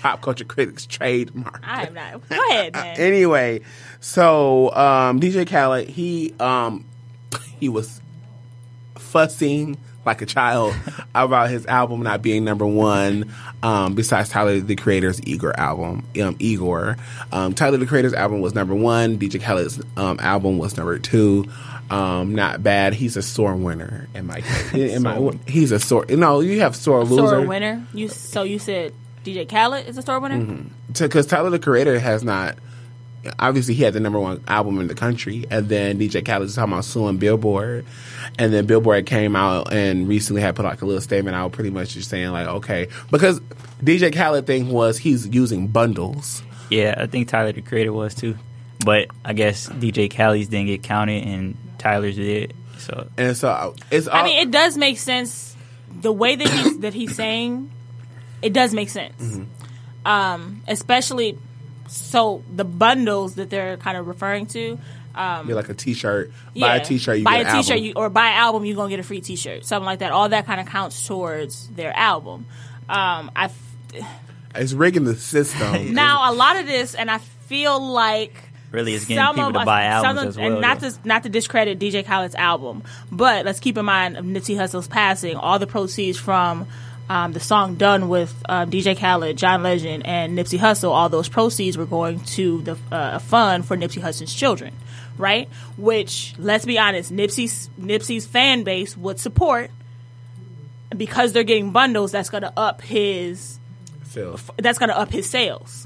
[0.02, 1.62] Pop culture critics trademark.
[1.64, 2.28] I am not.
[2.28, 3.00] Go ahead, man.
[3.00, 3.62] Anyway,
[4.00, 6.86] so um, DJ Khaled, he um,
[7.60, 8.02] he was
[8.98, 10.76] fussing like a child
[11.16, 13.32] about his album not being number one.
[13.64, 16.98] Um, besides Tyler the Creator's Igor album, um, Igor,
[17.32, 19.18] um, Tyler the Creator's album was number one.
[19.18, 21.46] DJ Khaled's um, album was number two.
[21.92, 22.94] Um, not bad.
[22.94, 24.74] He's a sore winner in my case.
[24.74, 26.06] In my, he's a sore.
[26.08, 27.28] No, you have sore loser.
[27.28, 27.86] Sore winner.
[27.94, 28.94] You so you said
[29.26, 30.64] DJ Khaled is a sore winner.
[30.98, 32.56] because Tyler the Creator has not.
[33.38, 36.56] Obviously, he had the number one album in the country, and then DJ Khaled was
[36.56, 37.86] talking about suing Billboard,
[38.40, 41.70] and then Billboard came out and recently had put like a little statement out, pretty
[41.70, 43.40] much just saying like, okay, because
[43.84, 46.42] DJ Khaled thing was he's using bundles.
[46.70, 48.38] Yeah, I think Tyler the Creator was too,
[48.84, 52.54] but I guess DJ Khaled's didn't get counted and Tyler's did.
[52.78, 54.08] So And so it's.
[54.08, 55.56] I mean, it does make sense.
[55.94, 57.70] The way that he's that he's saying,
[58.42, 59.22] it does make sense.
[59.22, 60.08] Mm-hmm.
[60.08, 61.38] Um, especially
[61.92, 64.80] so the bundles that they're kind of referring to.
[65.14, 66.30] Um, be like a T-shirt.
[66.30, 67.18] Buy yeah, a T-shirt.
[67.20, 67.86] You buy get a an T-shirt, album.
[67.86, 70.12] you, or buy an album, you're gonna get a free T-shirt, something like that.
[70.14, 72.46] All that kind of counts towards their album.
[72.88, 74.06] Um, I f-
[74.56, 75.94] It's rigging the system.
[75.94, 78.34] now a lot of this, and I feel like
[78.72, 80.52] really, it's getting some people of to us- buy some albums of- as well.
[80.54, 80.90] And not though.
[80.92, 84.88] to not to discredit DJ Khaled's album, but let's keep in mind of Nipsey Hussle's
[84.88, 85.36] passing.
[85.36, 86.68] All the proceeds from
[87.12, 91.28] um, the song "Done" with um, DJ Khaled, John Legend, and Nipsey Hussle, all those
[91.28, 94.74] proceeds were going to the uh, a fund for Nipsey Hussle's children,
[95.18, 95.50] right?
[95.78, 99.72] Which, let's be honest, Nipsey's Nipsey's fan base would support
[100.96, 102.14] because they're getting bundles.
[102.14, 103.60] That's going to up his
[104.06, 105.86] So, that's going to up his sales.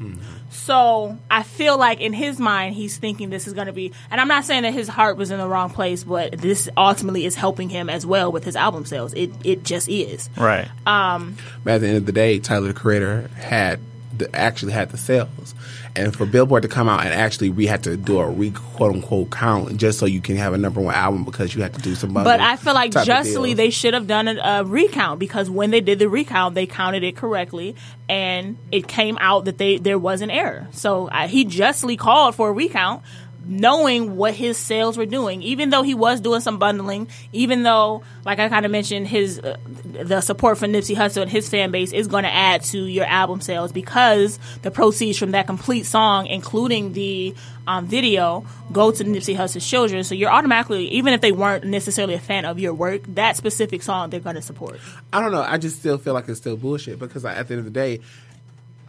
[0.56, 4.20] So I feel like in his mind, he's thinking this is going to be, and
[4.20, 7.36] I'm not saying that his heart was in the wrong place, but this ultimately is
[7.36, 9.13] helping him as well with his album sales.
[9.13, 10.30] It it just is.
[10.38, 10.68] right.
[10.88, 13.80] Um, But at the end of the day, Tyler the Creator had
[14.18, 15.54] the, actually had the sales,
[15.95, 18.93] and for Billboard to come out and actually we had to do a re quote
[18.93, 21.81] unquote count just so you can have a number one album because you had to
[21.81, 22.13] do some.
[22.13, 25.81] But I feel like justly they should have done a, a recount because when they
[25.81, 27.75] did the recount, they counted it correctly,
[28.10, 30.67] and it came out that they there was an error.
[30.71, 33.03] So I, he justly called for a recount,
[33.47, 35.41] knowing what his sales were doing.
[35.41, 39.39] Even though he was doing some bundling, even though, like I kind of mentioned, his
[39.39, 42.79] uh, the support for Nipsey Hussle and his fan base is going to add to
[42.79, 47.36] your album sales because the proceeds from that complete song, including the
[47.67, 50.03] um, video, go to Nipsey Hussle's children.
[50.03, 53.81] So you're automatically, even if they weren't necessarily a fan of your work, that specific
[53.81, 54.79] song they're going to support.
[55.12, 55.41] I don't know.
[55.41, 57.71] I just still feel like it's still bullshit because like, at the end of the
[57.71, 58.01] day,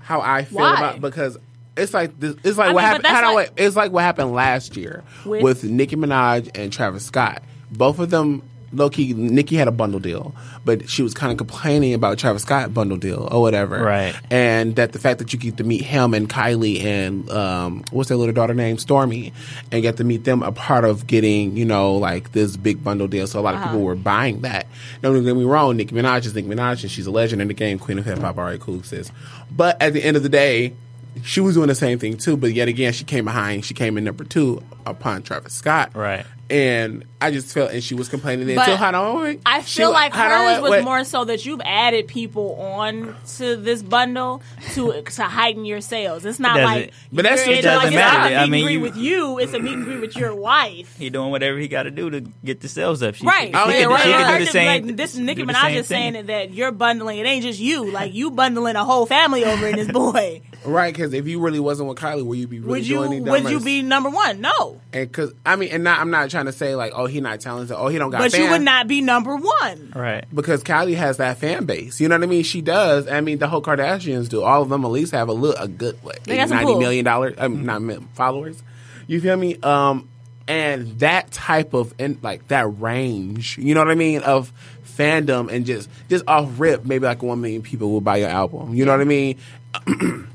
[0.01, 0.77] how I feel Why?
[0.77, 1.37] about because
[1.77, 3.05] it's like this, it's like I what mean, happened.
[3.05, 6.51] that's How do I, like- it's like what happened last year With- with, Nicki Minaj
[6.59, 7.43] and Travis Scott.
[7.71, 8.43] Both of them.
[8.73, 10.35] Low key, Nicki had a bundle deal,
[10.65, 13.81] but she was kind of complaining about Travis Scott bundle deal or whatever.
[13.81, 14.13] Right.
[14.29, 18.09] And that the fact that you get to meet him and Kylie and um, what's
[18.09, 19.33] their little daughter name, Stormi,
[19.71, 23.07] and get to meet them a part of getting, you know, like this big bundle
[23.07, 23.29] deal.
[23.29, 24.67] So a lot of people were buying that.
[25.01, 27.55] Don't get me wrong, Nicki Minaj is Nicki Minaj and she's a legend in the
[27.55, 29.13] game, queen of hip hop, all right, cool, sis.
[29.51, 30.75] But at the end of the day,
[31.23, 33.65] she was doing the same thing too, but yet again, she came behind.
[33.65, 35.95] She came in number two upon Travis Scott.
[35.95, 36.27] Right.
[36.49, 39.91] And I just felt, and she was complaining But until how do I she- feel
[39.91, 40.85] like how do I- hers was wait.
[40.85, 44.43] more so that you've added people on to this bundle
[44.75, 46.25] to to heighten your sales.
[46.25, 48.35] It's not It like, doesn't- But that's you're- just- it's like doesn't it's not matter.
[48.35, 49.39] a I meet mean, and greet you- with you.
[49.41, 50.95] It's a meet and greet with your wife.
[50.99, 53.17] He doing whatever he got to do to get the sales up.
[53.17, 54.39] She, Right, She, Oh, she yeah, could, right, she right.
[54.39, 54.67] do the same.
[54.87, 56.13] Like, this Nicki do the Minaj same is thing.
[56.15, 57.19] saying that you're bundling.
[57.19, 57.91] It ain't just you.
[57.91, 60.43] Like you bundling a whole family over in this boy.
[60.65, 63.25] Right, because if you really wasn't with Kylie, would you be really would you doing
[63.25, 64.41] would you be number one?
[64.41, 67.21] No, And because I mean, and not, I'm not trying to say like, oh, he
[67.21, 68.19] not talented, oh, he don't got.
[68.21, 69.93] but you would not be number one.
[69.95, 70.25] Right.
[70.35, 71.99] because Kylie has that fan base.
[72.01, 72.43] You know what I mean?
[72.43, 73.09] She does.
[73.09, 74.43] I mean, the whole Kardashians do.
[74.43, 76.73] All of them at least have a little, a good what, They got some 90
[76.73, 76.81] pull.
[76.81, 77.83] million dollars, um, not
[78.15, 78.63] followers.
[79.07, 79.57] You feel me?
[79.63, 80.09] Um,
[80.49, 83.57] and that type of and like that range.
[83.59, 84.21] You know what I mean?
[84.23, 84.53] Of
[84.85, 88.75] fandom and just just off rip, maybe like one million people will buy your album.
[88.75, 89.39] You know what I mean?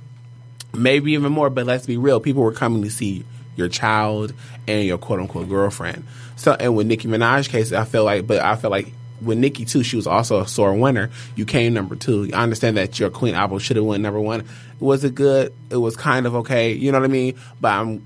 [0.74, 1.50] maybe even more.
[1.50, 3.24] But let's be real, people were coming to see
[3.56, 4.34] your child
[4.68, 6.06] and your quote unquote girlfriend.
[6.36, 9.66] So, and with Nicki Minaj case, I feel like, but I feel like with Nicki
[9.66, 11.10] too, she was also a sore winner.
[11.36, 12.30] You came number two.
[12.34, 14.46] I understand that your Queen album should have went number one.
[14.80, 15.54] Was it good?
[15.70, 16.74] It was kind of okay.
[16.74, 17.36] You know what I mean?
[17.60, 18.06] But I'm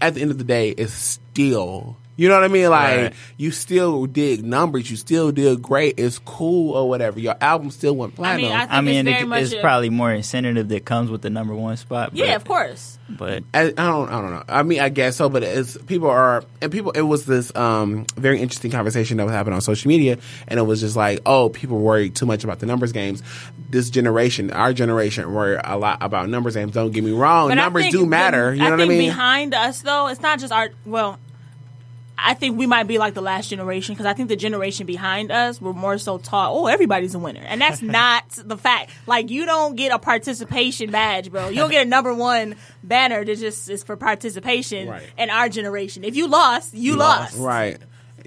[0.00, 2.70] at the end of the day, it's still You know what I mean?
[2.70, 3.12] Like Right.
[3.36, 5.98] you still did numbers, you still did great.
[5.98, 7.18] It's cool or whatever.
[7.18, 8.52] Your album still went platinum.
[8.52, 11.10] I think I mean, it's very it, much it's a- probably more incentive that comes
[11.10, 12.10] with the number one spot.
[12.14, 12.98] Yeah, of course.
[13.08, 14.44] But I, I don't I don't know.
[14.48, 18.06] I mean I guess so, but it's people are and people it was this um
[18.16, 21.48] very interesting conversation that was happening on social media and it was just like, oh,
[21.48, 23.22] people worry too much about the numbers games.
[23.70, 26.72] This generation, our generation worry a lot about numbers games.
[26.72, 27.48] Don't get me wrong.
[27.48, 28.54] But numbers think do the- matter.
[28.54, 28.98] You know I what I mean?
[29.08, 30.70] behind us, though, it's not just our.
[30.86, 31.18] Well,
[32.16, 35.32] I think we might be like the last generation because I think the generation behind
[35.32, 38.90] us were more so taught, oh, everybody's a winner, and that's not the fact.
[39.06, 41.48] Like, you don't get a participation badge, bro.
[41.48, 44.88] You don't get a number one banner that just is for participation.
[44.88, 45.02] Right.
[45.18, 47.36] In our generation, if you lost, you, lost.
[47.36, 47.78] Right.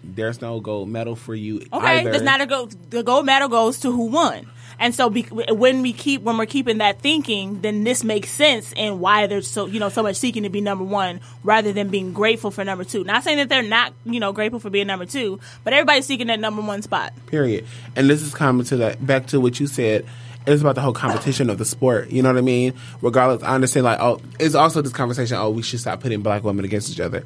[0.03, 2.11] There's no gold medal for you Okay, either.
[2.11, 2.65] there's not a go.
[2.89, 4.47] The gold medal goes to who won.
[4.79, 8.73] And so, be, when we keep when we're keeping that thinking, then this makes sense
[8.73, 11.89] and why there's so you know so much seeking to be number one rather than
[11.89, 13.03] being grateful for number two.
[13.03, 16.27] Not saying that they're not you know grateful for being number two, but everybody's seeking
[16.27, 17.13] that number one spot.
[17.25, 17.65] period.
[17.95, 20.05] And this is coming to that back to what you said.
[20.45, 22.09] It's about the whole competition of the sport.
[22.09, 22.73] You know what I mean?
[23.01, 23.83] Regardless, I understand.
[23.83, 25.35] Like, oh, it's also this conversation.
[25.35, 27.23] Oh, we should stop putting black women against each other.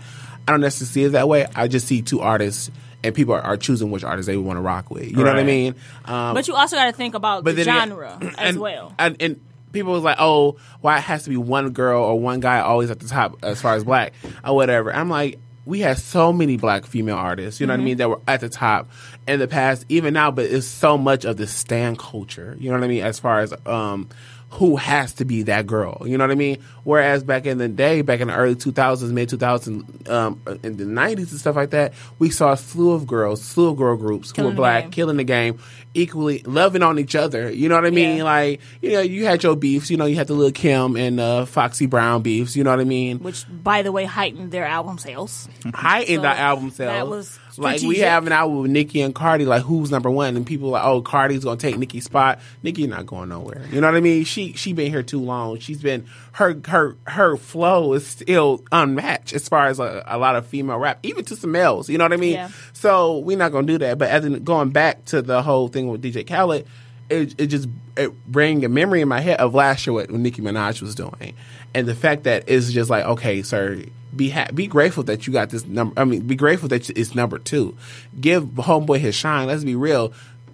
[0.48, 1.46] I don't necessarily see it that way.
[1.56, 2.72] I just see two artists,
[3.04, 5.10] and people are, are choosing which artists they want to rock with.
[5.10, 5.76] You know what I mean?
[6.06, 8.94] Um, But you also got to think about the then again- genre as and, well.
[9.00, 9.40] And, and
[9.72, 12.92] people was like, oh, why it has to be one girl or one guy always
[12.92, 14.14] at the top as far as black
[14.46, 14.94] or whatever.
[14.94, 17.80] I'm like, we had so many black female artists, you know Mm-hmm.
[17.82, 18.90] what I mean, that were at the top
[19.28, 22.78] in the past, even now, but it's so much of the stan culture, you know
[22.78, 24.10] what I mean, as far as um
[24.52, 26.58] who has to be that girl, you know what I mean?
[26.84, 30.84] Whereas back in the day, back in the early 2000s, mid 2000s, um, in the
[30.84, 34.34] 90s and stuff like that, we saw a slew of girls, slew of girl groups
[34.36, 35.58] who were black, killing the game,
[35.94, 37.50] equally loving on each other.
[37.52, 38.18] You know what I mean?
[38.18, 38.24] Yeah.
[38.24, 39.90] Like, you know, you had your beefs.
[39.90, 42.56] You know, you had the little Kim and uh, Foxy Brown beefs.
[42.56, 43.20] You know what I mean?
[43.20, 45.48] which, by the way, heightened their album sales.
[45.74, 46.92] Heightened So the album sales.
[46.92, 49.46] that was like we have an album with Nicki and Cardi.
[49.46, 50.36] Like, who's number one?
[50.38, 52.40] And people are like, oh, Cardi's gonna take Nicki's spot.
[52.64, 53.66] Nicki not going nowhere.
[53.72, 54.24] You know what I mean?
[54.24, 55.60] She she been here too long.
[55.60, 60.36] She's been her her her flow is still unmatched as far as a, a lot
[60.36, 61.90] of female rap, even to some males.
[61.90, 62.34] You know what I mean?
[62.34, 62.50] Yeah.
[62.74, 63.98] So we're not gonna do that.
[63.98, 66.66] But as in going back to the whole thing with DJ Khaled,
[67.10, 70.42] it, it just it bring a memory in my head of last year what Nicki
[70.42, 71.34] Minaj was doing,
[71.74, 73.84] and the fact that it's just like okay, sir,
[74.16, 76.00] be ha- be grateful that you got this number.
[76.00, 77.78] I mean, be grateful that it's number two.
[78.20, 79.48] Give Homeboy his shine.
[79.48, 80.14] Let's be real.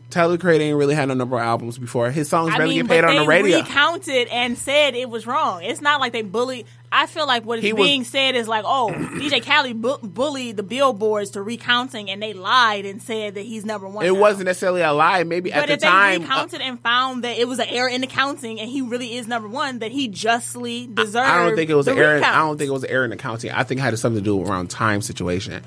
[0.09, 2.09] Tyler Creator ain't really had no number of albums before.
[2.11, 3.57] His songs I barely mean, get paid but on the radio.
[3.57, 5.61] They recounted and said it was wrong.
[5.63, 6.65] It's not like they bullied.
[6.89, 9.97] I feel like what is He was- being said is like, oh, DJ Khaled bu-
[10.07, 14.05] bullied the billboards to recounting, and they lied and said that he's number one.
[14.05, 14.19] it now.
[14.19, 15.23] wasn't necessarily a lie.
[15.25, 17.67] Maybe But at the if time, they uh, recounted and found that it was an
[17.67, 21.17] error in the counting, and he really is number one, that he justly deserved.
[21.27, 22.15] I don't think it was the an error.
[22.15, 22.33] recount.
[22.35, 23.51] I don't think it was an error in accounting.
[23.51, 25.61] I think it had something to do with around time situation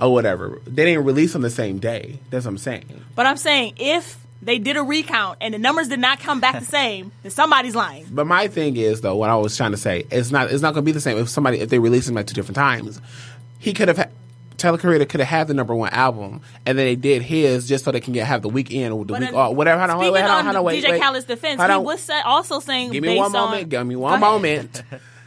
[0.00, 0.58] or whatever.
[0.66, 2.18] They didn't release on the same day.
[2.30, 3.04] That's what I'm saying.
[3.14, 6.58] But I'm saying if they did a recount and the numbers did not come back
[6.58, 8.06] the same, then somebody's lying.
[8.10, 10.74] But my thing is though, what I was trying to say, it's not it's not
[10.74, 13.00] going to be the same if somebody if they release him at two different times.
[13.58, 13.96] He could have.
[13.98, 14.08] Ha-
[14.56, 17.84] Tyler Creator could have had the number one album, and then they did his just
[17.84, 19.80] so they can get have the weekend or the But week off, whatever.
[19.80, 21.02] Hold on, wait, hold on, hold on, wait, DJ wait.
[21.02, 21.84] Khaled's defense, Hold he on.
[21.84, 23.64] was also saying Give me one moment.
[23.64, 24.82] on- Give me one moment.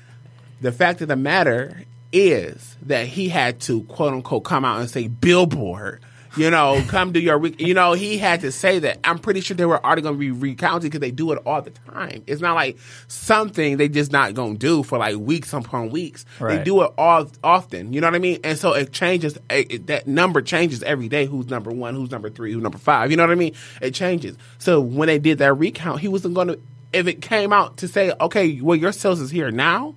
[0.62, 4.90] the fact of the matter is that he had to quote unquote come out and
[4.90, 6.02] say billboard.
[6.36, 7.44] You know, come do your.
[7.48, 9.00] You know, he had to say that.
[9.04, 11.64] I'm pretty sure they were already going to be recounted because they do it all
[11.64, 12.24] the time.
[12.28, 16.26] It's not like something they just not going to do for like weeks upon weeks.
[16.58, 17.92] They do it all often.
[17.92, 18.40] You know what I mean?
[18.44, 19.38] And so it changes.
[19.50, 21.26] It, it- that number changes every day.
[21.26, 21.96] Who's number one?
[21.96, 22.54] Who's number three?
[22.54, 23.10] Who's number five?
[23.10, 23.54] You know what I mean?
[23.82, 24.38] It changes.
[24.60, 26.60] So when they did that recount, he wasn't going to.
[26.94, 29.96] If it came out to say, okay, well, your sales is here now,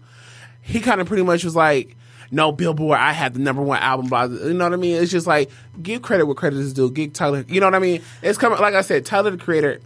[0.62, 1.96] he kind of pretty much was like,
[2.30, 4.24] no, Billboard, I had the number one album, blah.
[4.24, 4.96] You know what I mean?
[5.02, 5.50] It's just like,
[5.82, 6.90] give credit where credit is due.
[6.90, 8.02] Give Tyler, you know what I mean?
[8.22, 9.80] It's coming, like I said, Tyler the creator,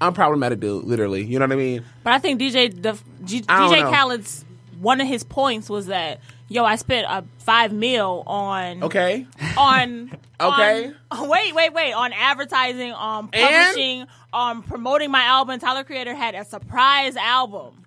[0.00, 1.24] unproblematic dude, literally.
[1.24, 1.84] You know what I mean?
[2.04, 3.90] But I think DJ the G, I DJ know.
[3.90, 4.44] Khaled's
[4.80, 9.26] one of his points was that yo, I spent a five mil on Okay.
[9.56, 10.92] on Okay.
[11.10, 15.58] on- wait, wait, wait on advertising, um, on publishing, on promoting my album.
[15.60, 17.81] Tyler Creator had a surprise album.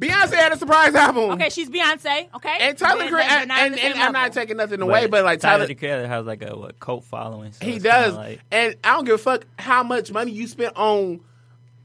[0.00, 1.30] Beyonce had a surprise album.
[1.32, 2.34] Okay, she's Beyonce.
[2.34, 5.40] Okay, And Tyler They're- Creator, and, and, and I'm not taking nothing away, but like
[5.40, 7.52] Tyler, Tyler, Creator has like a what cult following.
[7.52, 8.14] So he does.
[8.14, 11.20] Like, and I don't give a fuck how much money you spent on.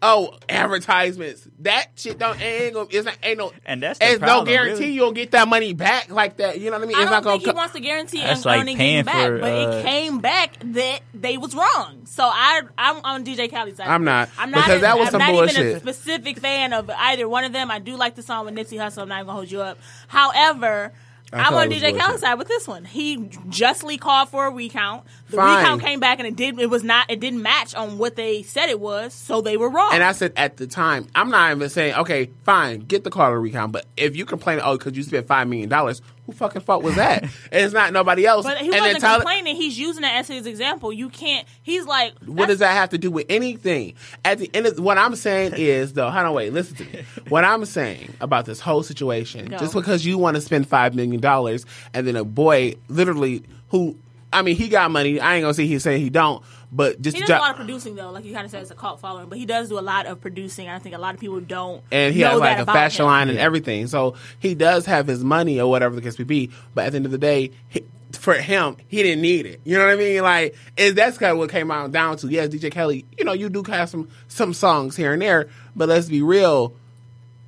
[0.08, 1.48] Oh, advertisements.
[1.60, 2.88] That shit don't ain't gonna.
[2.92, 3.52] It's not, ain't no.
[3.66, 4.92] And that's the It's no guarantee really.
[4.94, 6.60] you'll get that money back like that.
[6.60, 6.96] You know what I mean?
[6.98, 7.34] I it's don't not gonna.
[7.38, 9.72] think he co- wants to guarantee That's and like earning paying back, for, but uh,
[9.72, 12.06] it came back that they was wrong.
[12.06, 13.88] So I, I'm on DJ Khaled's side.
[13.88, 14.66] I'm not, I'm not.
[14.66, 15.82] because a- that was I'm some not even a bullshit.
[15.82, 17.72] specific fan of either one of them.
[17.72, 19.02] I do like the song with Nipsey Hussle.
[19.02, 19.80] I'm not gonna hold you up.
[20.08, 20.94] However.
[21.34, 21.98] I'm thought on DJ.
[21.98, 22.86] Khaled's side with this one.
[22.86, 25.04] He justly called for a recount.
[25.30, 25.58] The Fine.
[25.58, 26.60] recount came back and it did.
[26.60, 27.10] It was not.
[27.10, 29.90] It didn't match on what they said it was, so they were wrong.
[29.94, 33.42] And I said at the time, I'm not even saying, okay, fine, get the Carter
[33.42, 33.72] recount.
[33.72, 36.96] But if you complain, oh, because you spent five million dollars, who fucking fault was
[36.96, 37.24] that?
[37.24, 38.46] and it's not nobody else.
[38.46, 39.56] but he and wasn't Tyler- complaining.
[39.56, 40.92] He's using that as his example.
[40.92, 41.48] You can't.
[41.62, 43.94] He's like, What does that have to do with anything?
[44.24, 47.04] At the end of what I'm saying is though, hold on, wait, listen to me.
[47.30, 49.58] What I'm saying about this whole situation, Go.
[49.58, 53.98] just because you want to spend five million dollars and then a boy literally who
[54.34, 56.44] I mean he got money, I ain't gonna say he's saying he don't,
[56.76, 58.62] but just He to does a lot of producing though, like you kind of said,
[58.62, 59.30] it's a cult following.
[59.30, 60.68] But he does do a lot of producing.
[60.68, 61.82] I think a lot of people don't.
[61.92, 63.08] and he know has like a fashion him.
[63.08, 63.88] line and everything.
[63.88, 66.52] So he does have his money or whatever the case may be.
[66.74, 69.62] But at the end of the day, he, for him, he didn't need it.
[69.64, 70.22] You know what I mean?
[70.22, 72.28] Like it, that's kind of what came out down to.
[72.28, 75.88] Yes, DJ Kelly, you know, you do have some some songs here and there, but
[75.88, 76.76] let's be real.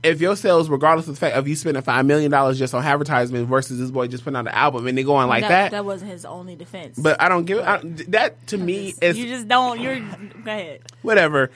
[0.07, 2.83] If your sales, regardless of the fact of you spending five million dollars just on
[2.83, 5.71] advertisement versus this boy just putting out an album and they going like that, that,
[5.71, 6.97] that wasn't his only defense.
[6.97, 9.79] but I don't give I, that to me is you just don't.
[9.79, 10.81] You're go ahead.
[11.01, 11.51] whatever.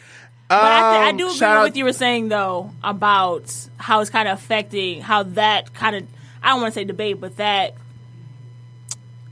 [0.47, 4.01] But I, th- I Um, do agree with what you were saying though about how
[4.01, 6.03] it's kind of affecting how that kind of
[6.43, 7.75] I don't want to say debate, but that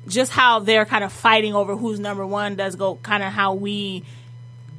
[0.08, 3.54] just how they're kind of fighting over who's number one does go kind of how
[3.54, 4.04] we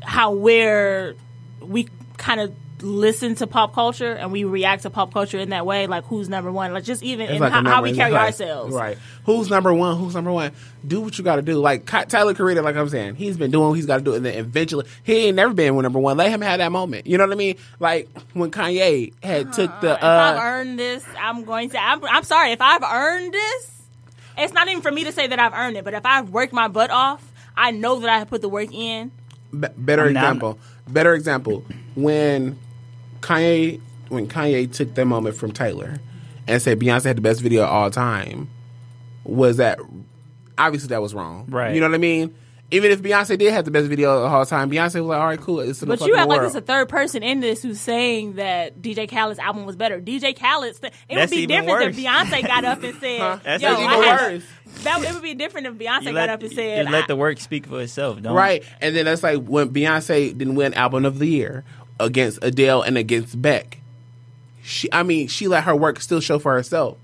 [0.03, 1.15] how we're
[1.61, 5.67] we kind of listen to pop culture and we react to pop culture in that
[5.67, 8.41] way, like who's number one, like just even in like how, how we carry house.
[8.41, 8.75] ourselves.
[8.75, 8.97] Right.
[9.25, 9.97] Who's number one?
[9.99, 10.53] Who's number one?
[10.87, 11.57] Do what you got to do.
[11.59, 14.25] Like Tyler Creator, like I'm saying, he's been doing what he's got to do, and
[14.25, 16.17] then eventually he ain't never been number one.
[16.17, 17.07] Let him have that moment.
[17.07, 17.57] You know what I mean?
[17.79, 19.93] Like when Kanye had took the.
[19.95, 21.79] if I've uh earned this, I'm going to.
[21.83, 22.53] I'm, I'm sorry.
[22.53, 23.83] If I've earned this,
[24.39, 25.85] it's not even for me to say that I've earned it.
[25.85, 28.73] But if I've worked my butt off, I know that I have put the work
[28.73, 29.11] in.
[29.53, 30.59] be- better I'm not- example.
[30.89, 31.65] Better example.
[31.95, 32.59] When
[33.21, 35.99] Kanye when Kanye took that moment from Taylor
[36.49, 38.49] and said Beyonce had the best video of all time,
[39.25, 39.79] was that
[40.59, 41.47] obviously that was wrong.
[41.49, 41.75] Right.
[41.75, 42.35] You know what I mean?
[42.73, 45.27] Even if Beyonce did have the best video of all time, Beyonce was like, "All
[45.27, 46.53] right, cool." It's in the But you fucking act like world.
[46.55, 50.01] there's a third person in this who's saying that DJ Khaled's album was better.
[50.01, 50.79] DJ Khaled's.
[50.81, 51.97] It would be different worse.
[51.99, 54.45] if Beyonce got up and said, That's "Yo, even I had- worse.
[54.85, 57.17] That it would be different if Beyonce You got up and you said, let the
[57.17, 58.63] work speak for itself, don't Right.
[58.81, 61.65] And then that's like when Beyonce didn't win album of the year
[62.01, 63.79] against Adele and against Beck.
[64.63, 66.99] She I mean, she let her work still show for herself.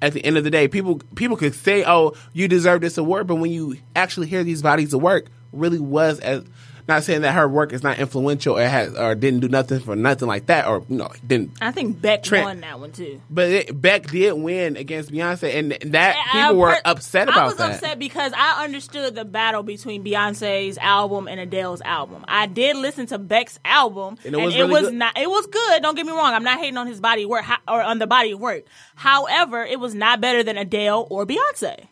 [0.00, 3.26] At the end of the day, people people could say, "Oh, you deserve this award,"
[3.26, 6.44] but when you actually hear these bodies of work, really was as
[6.86, 9.96] not saying that her work is not influential or has or didn't do nothing for
[9.96, 13.20] nothing like that or you know didn't I think Beck Trent- won that one too.
[13.30, 17.44] but it, Beck did win against Beyonce and that I- people were upset about I
[17.46, 17.74] was that.
[17.74, 22.24] upset because I understood the battle between Beyonce's album and Adele's album.
[22.28, 24.94] I did listen to Beck's album, And it was really good.
[24.94, 25.16] not.
[25.18, 25.82] It was good.
[25.82, 26.34] Don't get me wrong.
[26.34, 28.64] I'm not hating on his body work or on the body of work.
[28.94, 31.88] However, it was not better than Adele or Beyonce.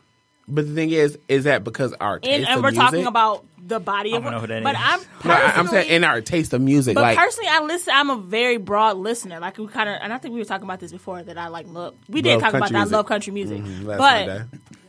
[0.48, 3.46] But the thing is, is that because our taste And, and of we're talking about
[3.64, 4.48] the body of don't know work.
[4.50, 4.80] who that But is.
[4.82, 7.60] I'm No, I- I'm saying personally- in our taste of music, But like personally, I
[7.62, 7.92] listen.
[7.96, 9.38] I'm a very broad listener.
[9.38, 11.22] Like we kind of, and I think we were talking about this before.
[11.22, 11.94] That I like love.
[12.08, 12.88] We did Love talk about country that.
[12.88, 14.46] I love country music, Mhm, but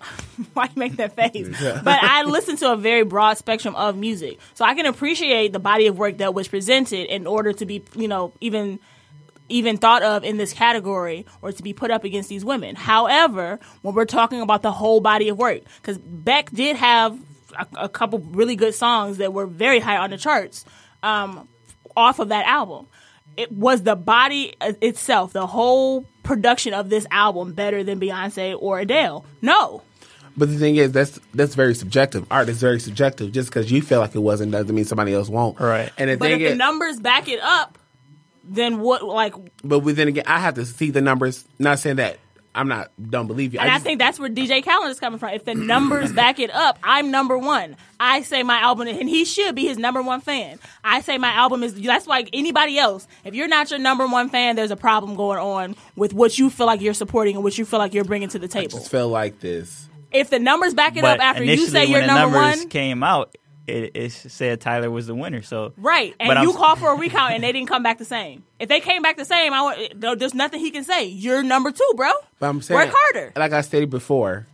[0.53, 1.47] why you make that face?
[1.83, 5.59] but I listen to a very broad spectrum of music, so I can appreciate the
[5.59, 8.79] body of work that was presented in order to be, you know, even
[9.49, 12.75] even thought of in this category or to be put up against these women.
[12.75, 17.19] However, when we're talking about the whole body of work, because Beck did have
[17.57, 20.65] a, a couple really good songs that were very high on the charts
[21.01, 21.47] um,
[21.95, 22.87] off of that album.
[23.35, 28.55] It was the body uh, itself, the whole production of this album better than Beyonce
[28.59, 29.25] or Adele?
[29.41, 29.81] No.
[30.35, 32.25] But the thing is, that's that's very subjective.
[32.31, 33.31] Art is very subjective.
[33.31, 35.59] Just because you feel like it wasn't doesn't mean somebody else won't.
[35.59, 35.91] Right.
[35.97, 37.77] And the But if thing the numbers back it up,
[38.43, 39.03] then what?
[39.03, 41.45] Like, but then again, I have to see the numbers.
[41.59, 42.17] Not saying that
[42.55, 43.59] I'm not don't believe you.
[43.59, 45.29] and I, just- think that's where DJ Khaled is coming from.
[45.29, 47.75] If the numbers back it up, I'm number one.
[47.99, 50.59] I say my album, and he should be his number one fan.
[50.83, 51.73] I say my album is.
[51.73, 53.07] That's like anybody else.
[53.23, 56.49] If you're not your number one fan, there's a problem going on with what you
[56.49, 58.77] feel like you're supporting and what you feel like you're bringing to the table.
[58.77, 59.89] just feel like this.
[60.11, 62.69] If the numbers back it But up after you say when you're number numbers one,
[62.69, 63.35] came out,
[63.67, 65.41] it, it said Tyler was the winner.
[65.41, 67.97] So Right, and But I'm- you call for a recount, and they didn't come back
[67.97, 68.43] the same.
[68.59, 71.05] If they came back the same, I want, there's nothing he can say.
[71.05, 72.11] You're number two, bro.
[72.39, 73.31] But I'm saying, work harder.
[73.35, 74.45] Like I stated before,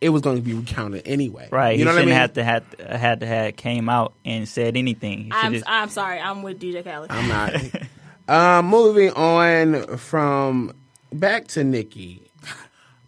[0.00, 1.48] it was going to be recounted anyway.
[1.50, 2.52] right, You know he what I shouldn't mean?
[2.52, 5.28] have to had had to had came out and said anything.
[5.32, 6.18] I'm, just- I'm sorry.
[6.20, 7.10] I'm with DJ Khaled.
[7.10, 7.28] I'm
[8.28, 8.58] not.
[8.58, 10.74] um, moving on from
[11.12, 12.21] back to Nicki.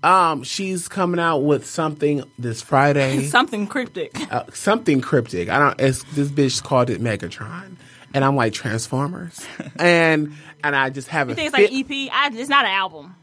[0.04, 3.24] Um, she's coming out with something this Friday.
[3.28, 4.12] Something cryptic.
[4.32, 5.48] uh, something cryptic.
[5.48, 5.80] I don't.
[5.80, 7.76] It's, this bitch called it Megatron,
[8.12, 9.40] and I'm like Transformers,
[9.76, 11.36] and and I just haven't.
[11.36, 12.12] think it's like fit- EP?
[12.12, 13.16] I, it's not an album.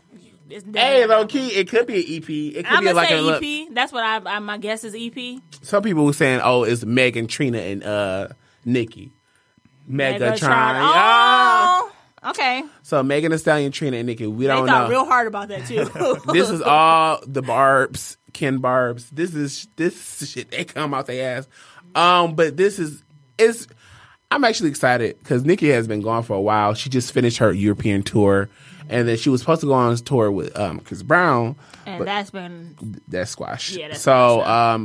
[0.49, 2.29] It's Hey, low key, it could be an EP.
[2.29, 3.41] It could I'm be gonna like say a look.
[3.43, 3.67] EP.
[3.73, 5.39] That's what I, I my guess is EP.
[5.61, 8.27] Some people were saying, "Oh, it's Megan, Trina, and uh
[8.65, 9.11] Nicki."
[9.89, 10.47] Megatron.
[10.49, 11.81] Ah.
[11.83, 11.91] Oh,
[12.27, 12.63] okay.
[12.83, 14.27] So Megan Thee Stallion, Trina, and Nicki.
[14.27, 14.89] We don't thought know.
[14.89, 15.85] real hard about that too.
[16.33, 19.09] this is all the barbs, Ken Barbs.
[19.09, 21.47] This is this shit they come out their ass.
[21.95, 23.03] Um, but this is
[23.37, 23.67] it's.
[24.29, 26.73] I'm actually excited because Nicki has been gone for a while.
[26.73, 28.47] She just finished her European tour,
[28.87, 31.55] and then she was supposed to go on tour with um Chris Brown.
[31.85, 33.71] and that's been that squash.
[33.71, 34.81] Yeah, that's so up.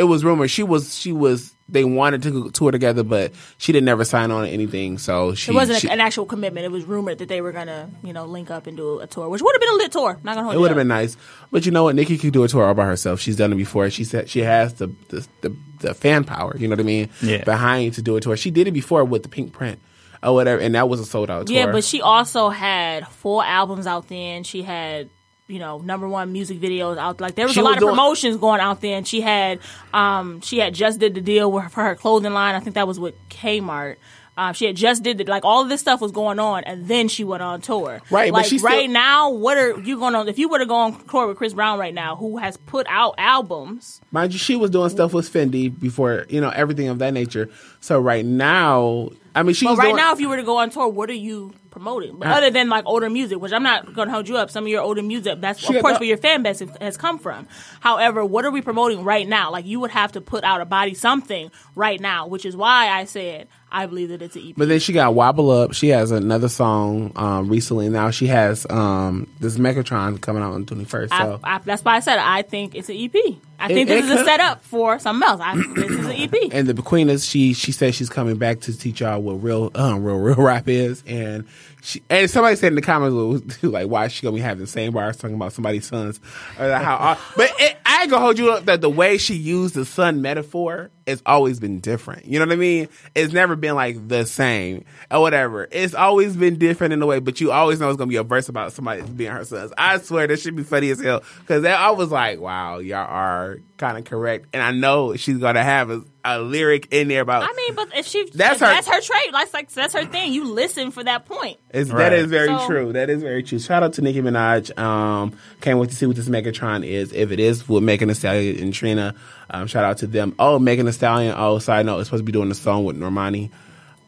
[0.00, 3.84] It was rumored she was she was they wanted to tour together, but she didn't
[3.84, 4.98] never sign on to anything.
[4.98, 6.64] So she it wasn't she- a, an actual commitment.
[6.64, 9.28] It was rumored that they were gonna you know link up and do a tour,
[9.28, 10.18] which would have been a lit tour.
[10.24, 11.16] Not gonna hold It would have been nice,
[11.52, 11.94] but you know what?
[11.94, 13.20] Nicki could do a tour all by herself.
[13.20, 13.88] She's done it before.
[13.90, 16.56] She said she has the the, the the fan power.
[16.56, 17.08] You know what I mean?
[17.22, 17.44] Yeah.
[17.44, 18.36] Behind to do a tour.
[18.36, 19.78] She did it before with the Pinkprint
[20.22, 21.56] or whatever, and that was a sold out tour.
[21.56, 24.42] Yeah, but she also had four albums out then.
[24.42, 25.08] She had,
[25.50, 27.20] you know, number one music videos out.
[27.20, 29.04] Like there was She a lot was of doing- promotions going out then.
[29.04, 29.58] She had,
[29.92, 32.54] um, she had just did the deal with, for her clothing line.
[32.54, 33.96] I think that was with Kmart.
[34.36, 35.28] Um, she had just did it.
[35.28, 38.00] Like all of this stuff was going on, and then she went on tour.
[38.10, 40.28] Right, but Like still- right now, what are you going on?
[40.28, 42.86] If you were to go on tour with Chris Brown right now, who has put
[42.88, 44.00] out albums?
[44.12, 47.50] Mind you, she was doing stuff with Fendi before, you know, everything of that nature.
[47.80, 50.56] So right now, I mean, she But right doing, now, if you were to go
[50.58, 52.16] on tour, what are you promoting?
[52.18, 54.50] But other than like older music, which I'm not going to hold you up.
[54.50, 57.46] Some of your older music, that's of course where your fan base has come from.
[57.80, 59.50] However, what are we promoting right now?
[59.50, 62.88] Like you would have to put out a body something right now, which is why
[62.88, 64.54] I said I believe that it's an EP.
[64.56, 65.72] But then she got Wobble Up.
[65.74, 67.88] She has another song um, recently.
[67.88, 71.08] Now she has um, this Megatron coming out on the 21st.
[71.10, 73.14] So I, I, that's why I said I think it's an EP.
[73.58, 75.40] I It- think this is a setup for something else.
[75.42, 76.34] I, this is an EP.
[76.52, 79.70] and the Queen is she she says she's coming back to teach y'all what real
[79.74, 81.46] um, real real rap is and
[81.82, 84.66] she and somebody said in the comments like why is she gonna be having the
[84.66, 86.20] same bars talking about somebody's sons?
[86.58, 89.74] Uh, how but it, I ain't gonna hold you up that the way she used
[89.74, 92.26] the son metaphor has always been different.
[92.26, 92.88] You know what I mean?
[93.14, 95.68] It's never been like the same or whatever.
[95.70, 98.22] It's always been different in a way but you always know it's gonna be a
[98.22, 99.72] verse about somebody being her sons.
[99.78, 101.22] I swear that should be funny as hell.
[101.40, 104.46] Because I was like wow y'all are kind of correct.
[104.52, 107.88] And I know she's gonna have a, a lyric in there about I mean, but
[107.96, 109.32] if she That's that's her- her that's her trait.
[109.32, 110.32] That's like that's her thing.
[110.32, 111.58] You listen for that point.
[111.70, 112.12] It's, That Right.
[112.12, 112.92] is very So- true.
[112.92, 113.58] That is very true.
[113.58, 114.78] Shout out to Nicki Minaj.
[114.78, 117.12] Um, can't wait to see what this Megatron is.
[117.12, 119.14] If it is with Megan Thee Stallion and Trina,
[119.50, 120.34] um, shout out to them.
[120.38, 121.34] Oh, Megan Thee Stallion.
[121.36, 123.50] Oh, side note, is supposed to be doing the song with Normani.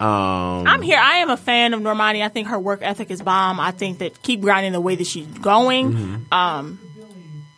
[0.00, 0.98] Um, I'm here.
[1.00, 2.22] I am a fan of Normani.
[2.24, 3.60] I think her work ethic is bomb.
[3.60, 5.92] I think that keep grinding the way that she's going.
[5.92, 6.34] Mm-hmm.
[6.34, 6.80] Um,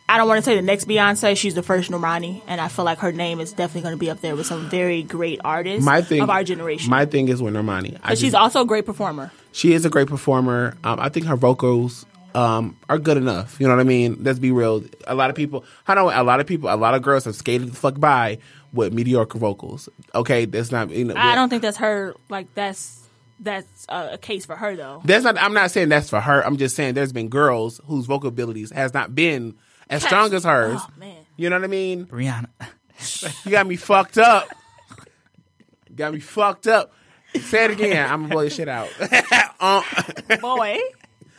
[0.07, 1.35] I don't want to say the next Beyonce.
[1.35, 4.09] She's the first Normani, and I feel like her name is definitely going to be
[4.11, 6.91] up there with some very great artists my thing of our generation.
[6.91, 7.99] My thing is with Normani.
[8.01, 9.31] But she's also a great performer.
[9.51, 10.77] she is a great performer.
[10.83, 13.59] Um, I think her vocals um, are good enough.
[13.59, 14.17] You know what I mean?
[14.21, 14.83] Let's be real.
[15.07, 17.35] A lot of people, I know a lot of people, a lot of girls have
[17.35, 18.37] skated the fuck by
[18.73, 19.89] with mediocre vocals.
[20.13, 20.91] Okay, that's not.
[20.91, 22.13] You know, I don't think that's her.
[22.29, 23.01] Like that's
[23.39, 25.01] that's a, a case for her though.
[25.03, 25.37] That's not.
[25.39, 26.45] I'm not saying that's for her.
[26.45, 29.55] I'm just saying there's been girls whose vocal abilities has not been
[29.89, 30.79] as strong as hers.
[30.81, 31.25] Oh man.
[31.37, 32.05] You know what I mean?
[32.05, 32.47] Rihanna.
[33.43, 34.47] You got me fucked up.
[35.93, 36.93] got me fucked up.
[37.35, 38.09] Say it again.
[38.09, 38.89] I'm gonna blow your shit out.
[39.59, 39.83] um,
[40.39, 40.79] boy,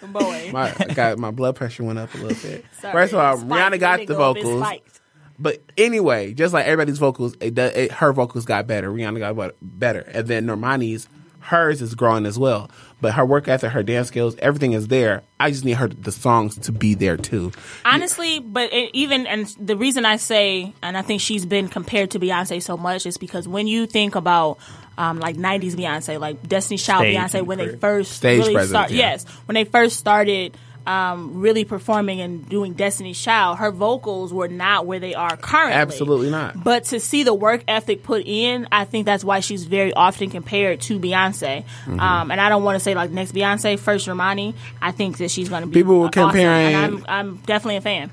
[0.03, 0.51] boy.
[0.53, 2.65] my got my blood pressure went up a little bit.
[2.81, 3.53] Sorry, First of all, spiked.
[3.53, 5.01] Rihanna got the go vocals, spiked.
[5.39, 8.91] but anyway, just like everybody's vocals, it, does, it her vocals got better.
[8.91, 11.09] Rihanna got better, and then Normani's
[11.41, 12.71] hers is growing as well.
[13.01, 15.23] But her work ethic, her dance skills, everything is there.
[15.39, 17.53] I just need her the songs to be there too.
[17.85, 22.13] Honestly, but it, even and the reason I say, and I think she's been compared
[22.13, 24.59] to Beyonce so much is because when you think about
[24.97, 28.71] um, like '90s Beyonce, like Destiny's Child Stage Beyonce, when they first stage really presence,
[28.71, 29.11] start, yeah.
[29.11, 30.57] yes, when they first started.
[30.87, 35.75] Um, really performing and doing Destiny's Child, her vocals were not where they are currently.
[35.75, 36.63] Absolutely not.
[36.63, 40.31] But to see the work ethic put in, I think that's why she's very often
[40.31, 41.65] compared to Beyonce.
[41.65, 41.99] Mm-hmm.
[41.99, 44.55] Um, and I don't want to say like next Beyonce, first Normani.
[44.81, 45.75] I think that she's going to be.
[45.75, 48.13] People were awesome, comparing- and I'm, I'm definitely a fan.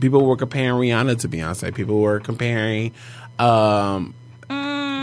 [0.00, 1.72] people were comparing Rihanna to Beyonce.
[1.72, 2.92] People were comparing.
[3.38, 4.14] Um,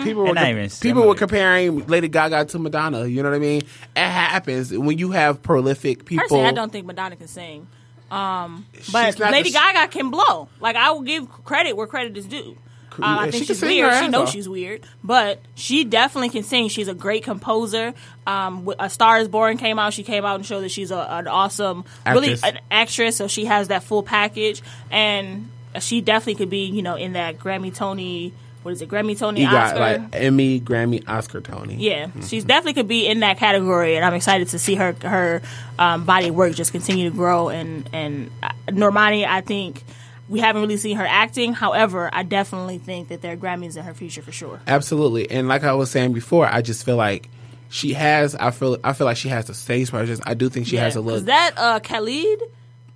[0.03, 3.05] people were com- people were comparing Lady Gaga to Madonna.
[3.05, 3.61] You know what I mean?
[3.95, 6.23] It happens when you have prolific people.
[6.23, 7.67] Personally, I don't think Madonna can sing.
[8.11, 10.49] Um, but Lady the- Gaga can blow.
[10.59, 12.57] Like I will give credit where credit is due.
[12.97, 13.93] Um, I think she she's weird.
[14.03, 14.33] She knows off.
[14.33, 16.67] she's weird, but she definitely can sing.
[16.67, 17.93] She's a great composer.
[18.27, 19.93] Um, a Star Is Born came out.
[19.93, 23.15] She came out and showed that she's a, an awesome, really an actress.
[23.15, 27.39] So she has that full package, and she definitely could be, you know, in that
[27.39, 28.33] Grammy, Tony,
[28.63, 29.79] what is it, Grammy, Tony, You got Oscar.
[29.79, 31.75] like Emmy, Grammy, Oscar, Tony.
[31.75, 35.41] Yeah, she's definitely could be in that category, and I'm excited to see her her
[35.77, 37.49] um, body of work just continue to grow.
[37.49, 39.83] And and uh, Normani, I think
[40.27, 41.53] we haven't really seen her acting.
[41.53, 44.59] However, I definitely think that there are Grammys in her future for sure.
[44.67, 45.31] Absolutely.
[45.31, 47.29] And like I was saying before, I just feel like
[47.69, 48.35] she has.
[48.35, 48.77] I feel.
[48.83, 50.19] I feel like she has the stage presence.
[50.25, 51.15] I do think she has a Yeah, look.
[51.15, 52.41] 'cause that uh, Khalid.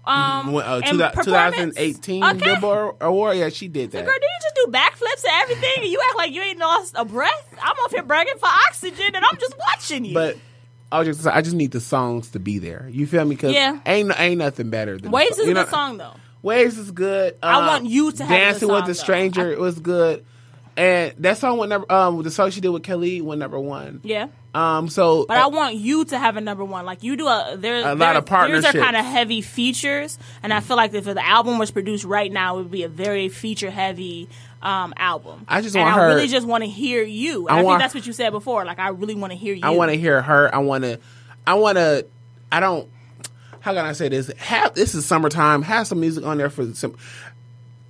[0.06, 2.38] Um, uh, and two 2018 Okay.
[2.38, 3.38] Billboard Award.
[3.38, 4.04] Yeah, she did that.
[4.06, 6.93] Girl, do you just do backflips and everything, and you act like you ain't lost
[6.97, 7.56] a breath?
[7.62, 10.14] I'm up here bragging for oxygen, and I'm just watching you.
[10.14, 10.38] But
[10.91, 11.26] I just.
[11.26, 12.88] I just need the songs to be there.
[12.91, 13.36] You feel me?
[13.36, 13.80] Because Yeah.
[13.86, 16.14] ain't ain't nothing better than the Waves is You a good song though.
[16.41, 17.38] Waves is good.
[17.41, 18.93] I Uh, want you to a Dancing with song, the though.
[18.93, 19.47] Stranger.
[19.49, 20.26] I- it was good.
[20.76, 21.89] And that song went number.
[21.91, 24.01] Um, the song she did with Kelly went number one.
[24.04, 24.28] Yeah.
[24.54, 24.88] Um.
[24.88, 26.86] So, But I want you to have a number one.
[26.86, 28.76] Like you do a there A lot of These partnerships.
[28.76, 32.32] are kind of heavy features, and I feel like if the album was produced right
[32.32, 34.30] now, it would be a very feature heavy
[34.62, 35.45] um, album.
[35.47, 37.47] I just and want I her- really just want to hear you.
[37.47, 38.64] I I, think that's what you said before.
[38.64, 39.62] Like I really want to hear you.
[39.64, 40.54] I want to hear her.
[40.54, 40.99] I want to.
[41.47, 42.06] I want to.
[42.51, 42.88] I don't.
[43.60, 44.32] How can I say this?
[44.38, 45.62] Have this is summertime.
[45.64, 46.95] Have some music on there for some.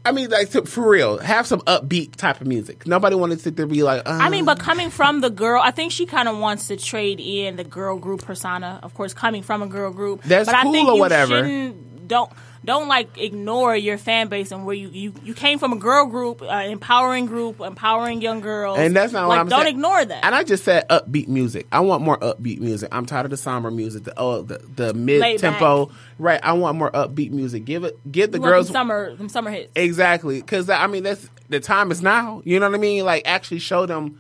[0.06, 1.18] I mean, like to- for real.
[1.20, 2.86] Have some upbeat type of music.
[2.86, 4.02] Nobody wanted to sit there and be like.
[4.06, 6.76] Uh, I mean, but coming from the girl, I think she kind of wants to
[6.78, 8.80] trade in the girl group persona.
[8.84, 11.38] Of course, coming from a girl group, That's but I cool think or you whatever.
[11.44, 12.30] shouldn't- Don't
[12.66, 16.06] don't like ignore your fan base and where you you, you came from a girl
[16.06, 19.60] group, uh, empowering group, empowering young girls, And that's not like what I'm saying.
[19.60, 19.76] don't saying.
[19.76, 20.26] ignore that.
[20.26, 21.68] And I just said upbeat music.
[21.72, 22.90] I want more upbeat music.
[22.92, 25.92] I'm tired of the somber music, the oh, the, the mid tempo.
[26.20, 26.40] Right.
[26.44, 27.66] I want more upbeat music.
[27.66, 28.00] Give it.
[28.12, 29.72] Give the You girls them summer them summer hits.
[29.76, 32.42] exactly because I mean that's the time is now.
[32.46, 33.04] You know what I mean?
[33.04, 34.20] Like actually show them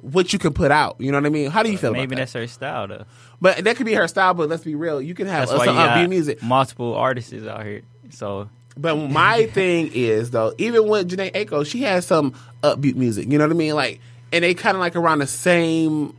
[0.00, 0.96] what you can put out.
[1.00, 1.50] You know what I mean?
[1.50, 2.20] How do you feel Maybe about that?
[2.22, 3.04] that's her style though.
[3.42, 4.32] But that could be her style.
[4.32, 5.02] But let's be real.
[5.02, 6.42] You can have That's why some upbeat music.
[6.42, 7.82] multiple artists out here.
[8.10, 12.32] So But my thing is though, even with Jhené Aiko, she has some
[12.62, 13.30] upbeat music.
[13.30, 13.74] You know what I mean?
[13.74, 14.00] Like,
[14.32, 16.14] and they kind of like around the same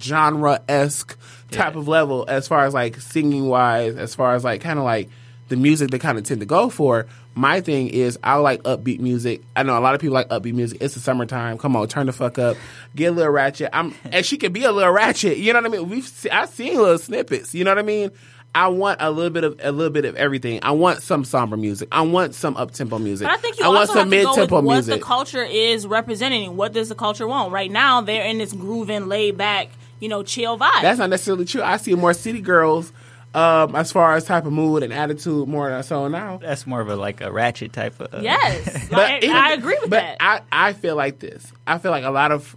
[0.00, 1.18] genre esque
[1.50, 1.80] type Yeah.
[1.80, 5.08] of level as far as like singing wise, as far as like kind of like
[5.48, 7.06] the music they kind of tend to go for.
[7.34, 9.42] My thing is I like upbeat music.
[9.54, 10.78] I know a lot of people like upbeat music.
[10.80, 11.58] It's the summertime.
[11.58, 12.56] Come on, turn the fuck up.
[12.96, 13.70] Get a little ratchet.
[13.72, 15.38] I'm and she can be a little ratchet.
[15.38, 15.88] You know what I mean?
[15.88, 17.54] We've se- I've seen little snippets.
[17.54, 18.10] You know what I mean?
[18.52, 20.58] I want a little bit of a little bit of everything.
[20.62, 21.88] I want some somber music.
[21.92, 23.26] I want some up tempo music.
[23.28, 24.98] But I think you I want also some have to mid go with what the
[24.98, 26.56] culture is representing.
[26.56, 27.52] What does the culture want?
[27.52, 29.68] Right now, they're in this grooving, laid back,
[30.00, 30.82] you know, chill vibe.
[30.82, 31.62] That's not necessarily true.
[31.62, 32.92] I see more city girls
[33.34, 36.38] um, as far as type of mood and attitude more than so now.
[36.38, 38.12] that's more of a like a ratchet type of.
[38.14, 40.16] Uh, yes, like, even- I agree with but that.
[40.20, 41.52] I, I feel like this.
[41.66, 42.56] I feel like a lot of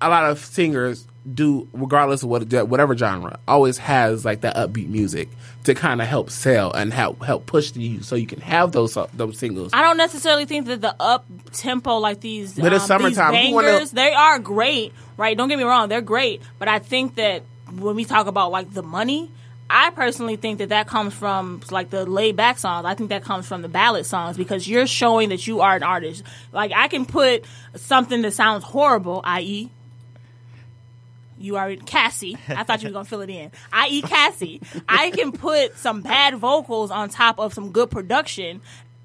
[0.00, 4.88] a lot of singers do, regardless of what whatever genre, always has like that upbeat
[4.88, 5.28] music
[5.64, 8.96] to kind of help sell and help help push you so you can have those
[8.96, 9.72] uh, those singles.
[9.74, 13.34] I don't necessarily think that the up tempo like these, But it's um, these summertime.
[13.48, 15.36] Who wanna- bangers, they are great, right?
[15.36, 16.40] Don't get me wrong, they're great.
[16.58, 17.42] But I think that
[17.78, 19.30] when we talk about like the money,
[19.70, 22.86] I personally think that that comes from like the laid back songs.
[22.86, 25.82] I think that comes from the ballad songs because you're showing that you are an
[25.82, 26.22] artist.
[26.52, 27.44] Like I can put
[27.76, 29.70] something that sounds horrible, i.e.
[31.40, 32.36] You are Cassie.
[32.48, 33.52] I thought you were gonna fill it in.
[33.72, 34.02] I.e.
[34.02, 34.60] Cassie.
[34.88, 38.60] I can put some bad vocals on top of some good production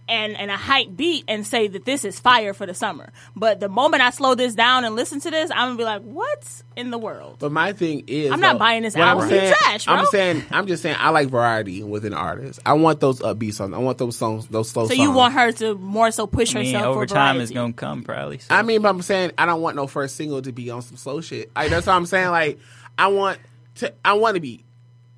[0.07, 3.11] and, and a hype beat and say that this is fire for the summer.
[3.35, 6.01] But the moment I slow this down and listen to this, I'm gonna be like,
[6.01, 7.37] what's in the world?
[7.39, 9.29] But my thing is, I'm not though, buying this what I'm album.
[9.29, 9.95] Saying- trash, bro.
[9.95, 12.61] I'm saying, I'm just saying, I like variety within artists.
[12.65, 13.73] I want those upbeat songs.
[13.73, 14.89] I want those songs, those slow songs.
[14.91, 15.03] So songs.
[15.03, 17.73] you want her to more so push I mean, herself over for time is gonna
[17.73, 18.39] come probably.
[18.39, 18.53] So.
[18.53, 20.97] I mean, but I'm saying I don't want no first single to be on some
[20.97, 21.51] slow shit.
[21.55, 22.29] I, that's what I'm saying.
[22.29, 22.59] Like,
[22.97, 23.39] I want
[23.75, 24.63] to, I want to be,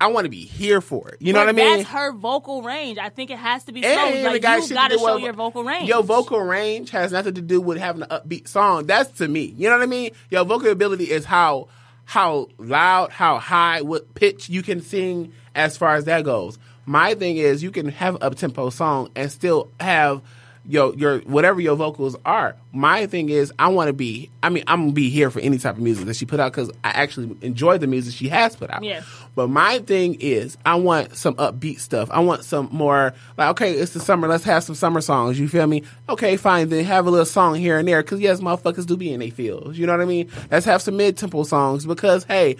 [0.00, 1.22] I want to be here for it.
[1.22, 1.76] You know But what I mean?
[1.78, 2.98] That's her vocal range.
[2.98, 3.90] I think it has to be slow.
[3.90, 5.88] And the like guy you got to show your vocal range.
[5.88, 8.86] Your vocal range has nothing to do with having an upbeat song.
[8.86, 9.54] That's to me.
[9.56, 10.10] You know what I mean?
[10.30, 11.68] Your vocal ability is how
[12.04, 16.58] how loud, how high, what pitch you can sing as far as that goes.
[16.84, 20.22] My thing is you can have up tempo song and still have
[20.68, 22.56] your your whatever your vocals are.
[22.72, 24.30] My thing is I want to be.
[24.42, 26.52] I mean I'm gonna be here for any type of music that she put out
[26.52, 28.84] because I actually enjoy the music she has put out.
[28.84, 29.02] Yeah.
[29.36, 32.08] But my thing is, I want some upbeat stuff.
[32.10, 34.26] I want some more like, okay, it's the summer.
[34.26, 35.38] Let's have some summer songs.
[35.38, 35.82] You feel me?
[36.08, 36.70] Okay, fine.
[36.70, 39.30] Then have a little song here and there because yes, motherfuckers do be in their
[39.30, 39.76] feels.
[39.76, 40.30] You know what I mean?
[40.50, 42.56] Let's have some mid tempo songs because hey,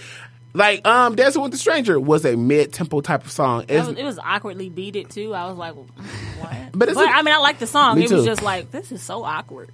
[0.52, 3.64] like um, Dancing with the Stranger was a mid tempo type of song.
[3.68, 5.34] It was, it was awkwardly beated too.
[5.34, 6.56] I was like, what?
[6.72, 7.96] But it's a- I mean, I like the song.
[7.96, 8.26] Me it was too.
[8.26, 9.70] just like this is so awkward.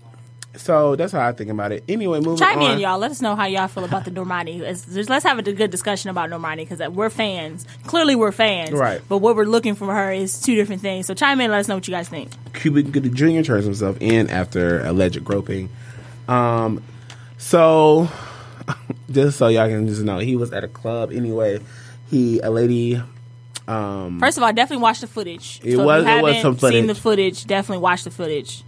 [0.55, 1.83] So that's how I think about it.
[1.89, 2.73] Anyway, moving Chime on.
[2.73, 2.99] in, y'all.
[2.99, 4.61] Let us know how y'all feel about the Normani.
[5.09, 7.67] Let's have a good discussion about Normani because we're fans.
[7.87, 8.73] Clearly, we're fans.
[8.73, 9.01] Right.
[9.09, 11.07] But what we're looking from her is two different things.
[11.07, 11.51] So chime in.
[11.51, 12.31] Let us know what you guys think.
[12.53, 13.41] Cuba Gooding Jr.
[13.43, 15.71] turns himself in after alleged groping.
[16.29, 16.83] Um,
[17.39, 18.09] so
[19.11, 21.61] just so y'all can just know, he was at a club anyway.
[22.11, 23.03] He a lady.
[23.67, 25.61] Um, First of all, definitely watch the footage.
[25.65, 27.03] It so was- it was haven't Seen the footage.
[27.03, 28.65] footage, definitely watch the footage.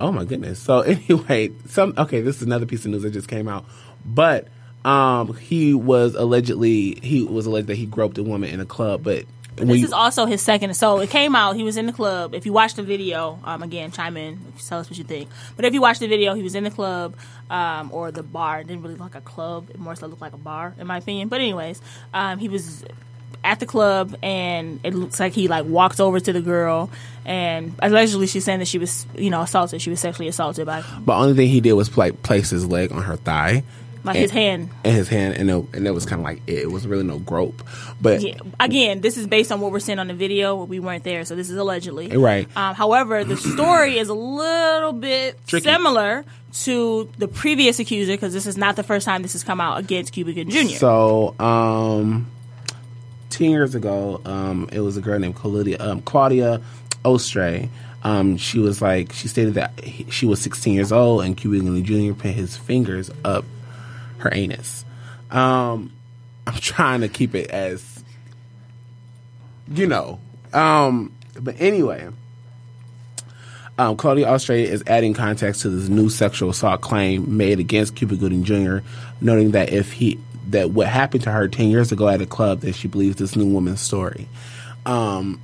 [0.00, 0.58] Oh my goodness.
[0.60, 3.64] So anyway, some okay, this is another piece of news that just came out.
[4.04, 4.48] But
[4.84, 9.02] um he was allegedly he was alleged that he groped a woman in a club,
[9.02, 9.24] but
[9.56, 10.74] This you- is also his second.
[10.76, 11.56] So it came out.
[11.56, 12.32] He was in the club.
[12.32, 14.38] If you watch the video, um, again, chime in.
[14.68, 15.28] Tell us what you think.
[15.56, 17.16] But if you watch the video, he was in the club
[17.50, 18.60] um, or the bar.
[18.60, 19.68] It didn't really look like a club.
[19.70, 21.26] It more so looked like a bar, in my opinion.
[21.28, 21.82] But anyways,
[22.14, 22.84] um, he was
[23.44, 26.90] at the club, and it looks like he like walked over to the girl,
[27.24, 29.80] and allegedly she's saying that she was, you know, assaulted.
[29.80, 32.92] She was sexually assaulted by but only thing he did was like place his leg
[32.92, 33.62] on her thigh.
[34.04, 34.70] like and, his hand.
[34.84, 36.58] and his hand, and it, and it was kind of like it.
[36.58, 37.62] It was really no grope,
[38.00, 38.38] but Yeah.
[38.60, 40.64] Again, this is based on what we're seeing on the video.
[40.64, 42.16] We weren't there, so this is allegedly.
[42.16, 42.48] Right.
[42.56, 45.64] Um, however, the story is a little bit Tricky.
[45.64, 46.24] similar
[46.64, 49.78] to the previous accuser because this is not the first time this has come out
[49.78, 50.74] against Cuba Gooding Jr.
[50.76, 52.26] So, um,
[53.30, 56.60] ten years ago, um, it was a girl named Claudia, um, Claudia
[57.04, 57.68] Ostray.
[58.02, 61.58] Um, she was like, she stated that he, she was 16 years old, and Cuba
[61.58, 62.14] Gooding Jr.
[62.14, 63.44] put his fingers up
[64.18, 64.84] her anus.
[65.30, 65.92] Um,
[66.46, 68.04] I'm trying to keep it as,
[69.68, 70.20] you know.
[70.52, 72.08] Um, but anyway,
[73.78, 78.16] um, Claudia Ostray is adding context to this new sexual assault claim made against Cuba
[78.16, 78.78] Gooding Jr.,
[79.20, 80.18] noting that if he
[80.48, 83.36] that what happened to her ten years ago at a club, that she believes this
[83.36, 84.28] new woman's story.
[84.86, 85.40] Um,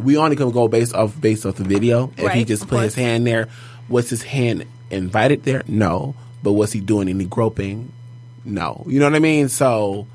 [0.02, 2.10] we only can go based off based off the video.
[2.16, 3.48] if he just put his hand there,
[3.88, 5.62] was his hand invited there?
[5.66, 6.14] No.
[6.42, 7.92] But was he doing any groping?
[8.44, 8.84] No.
[8.86, 9.48] You know what I mean?
[9.48, 10.06] So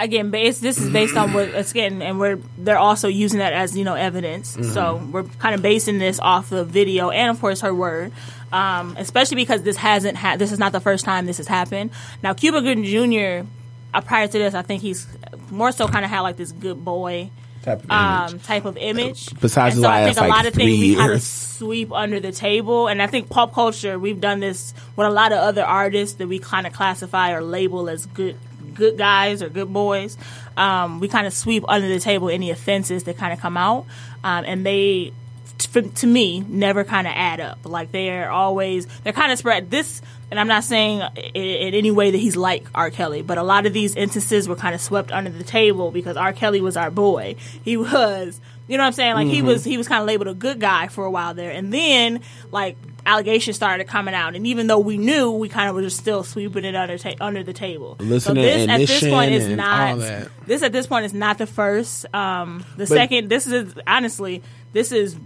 [0.00, 3.52] Again, based this is based on what it's getting, and we're they're also using that
[3.52, 4.56] as you know evidence.
[4.56, 4.72] Mm-hmm.
[4.72, 8.10] So we're kind of basing this off the video and of course her word.
[8.52, 11.90] Um, especially because this hasn't had this is not the first time this has happened.
[12.22, 13.46] Now Cuba Gooding Jr.
[13.92, 15.06] Uh, prior to this, I think he's
[15.50, 17.30] more so kind of had like this good boy
[17.62, 18.32] type of image.
[18.32, 19.28] um, type of image.
[19.40, 21.92] Besides and so I think a like, lot of things three we kind of sweep
[21.92, 25.38] under the table, and I think pop culture we've done this with a lot of
[25.38, 28.36] other artists that we kind of classify or label as good
[28.74, 30.16] good guys or good boys.
[30.56, 33.86] Um, we kind of sweep under the table any offenses that kind of come out,
[34.24, 35.12] um, and they.
[35.60, 37.58] To, to me, never kind of add up.
[37.64, 39.70] Like they're always they're kind of spread.
[39.70, 40.00] This,
[40.30, 42.90] and I'm not saying i- in any way that he's like R.
[42.90, 46.16] Kelly, but a lot of these instances were kind of swept under the table because
[46.16, 46.32] R.
[46.32, 47.36] Kelly was our boy.
[47.64, 49.14] He was, you know what I'm saying?
[49.14, 51.50] Like he was he was kind of labeled a good guy for a while there,
[51.50, 55.74] and then like allegations started coming out, and even though we knew, we kind of
[55.74, 57.96] were just still sweeping it under ta- under the table.
[58.22, 59.98] So this at this point is not
[60.46, 62.06] this at this point is not the first.
[62.14, 64.42] Um, the second, this is honestly,
[64.72, 65.16] this is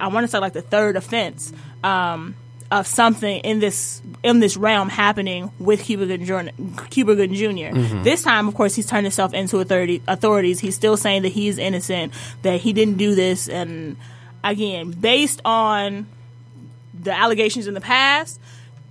[0.00, 1.52] I want to say like the third offense
[1.84, 2.34] um,
[2.70, 6.50] of something in this in this realm happening with Cuba Gooding Jr.
[6.90, 8.02] Cuba Gooding junior Mm-hmm.
[8.02, 10.60] This time, of course, he's turned himself into authority, authorities.
[10.60, 12.12] He's still saying that he's innocent,
[12.42, 13.96] that he didn't do this, and
[14.44, 16.06] again, based on
[16.94, 18.40] the allegations in the past,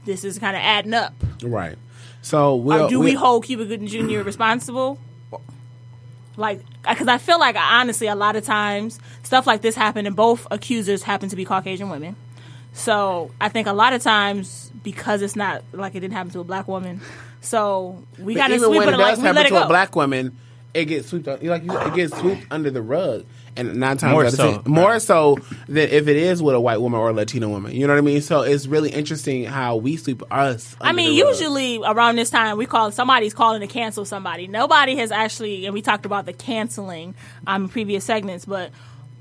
[0.05, 1.13] this is kind of adding up.
[1.43, 1.77] right.
[2.23, 4.21] So we'll, do we we'll- hold Cuba Gooding Jr.
[4.21, 4.99] responsible?
[6.37, 10.15] Like, because I feel like honestly, a lot of times stuff like this happened, and
[10.15, 12.15] both accusers happen to be Caucasian women.
[12.73, 16.39] So I think a lot of times because it's not like it didn't happen to
[16.39, 17.01] a black woman,
[17.41, 19.55] so we of even sweep when it it like does we happen let it to
[19.55, 19.63] go.
[19.63, 20.37] a black woman,
[20.73, 21.27] it gets swept.
[21.43, 23.25] Like you, it gets swept under the rug,
[23.55, 25.01] and nine times More out of so, ten, more right.
[25.01, 25.37] so
[25.67, 27.73] than if it is with a white woman or a Latino woman.
[27.73, 28.21] You know what I mean?
[28.21, 30.75] So it's really interesting how we sweep us.
[30.79, 31.33] I mean, the rug.
[31.35, 34.47] usually around this time, we call somebody's calling to cancel somebody.
[34.47, 37.13] Nobody has actually, and we talked about the canceling
[37.47, 38.71] um, in previous segments, but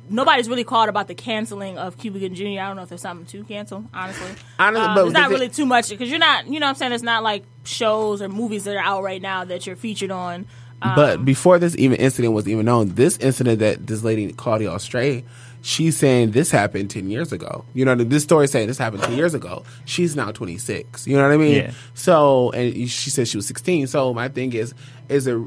[0.09, 2.61] nobody's really called about the canceling of Cuba Gooding Jr.
[2.63, 4.31] I don't know if there's something to cancel, honestly.
[4.59, 6.67] Honestly, Um, but it's not the thi- really too much because you're not, you know
[6.67, 6.93] what I'm saying?
[6.93, 10.47] It's not like shows or movies that are out right now that you're featured on.
[10.83, 14.71] Um, But before this even incident was even known, this incident that this lady Claudia
[14.71, 15.25] Ostray,
[15.63, 17.65] she's saying this happened ten years ago.
[17.75, 19.65] You know, this story saying this happened ten years ago.
[19.85, 21.07] She's now twenty six.
[21.07, 21.57] You know what I mean?
[21.57, 21.71] Yeah.
[21.95, 23.87] So, and she said she was sixteen.
[23.87, 24.75] So my thing is,
[25.09, 25.39] is it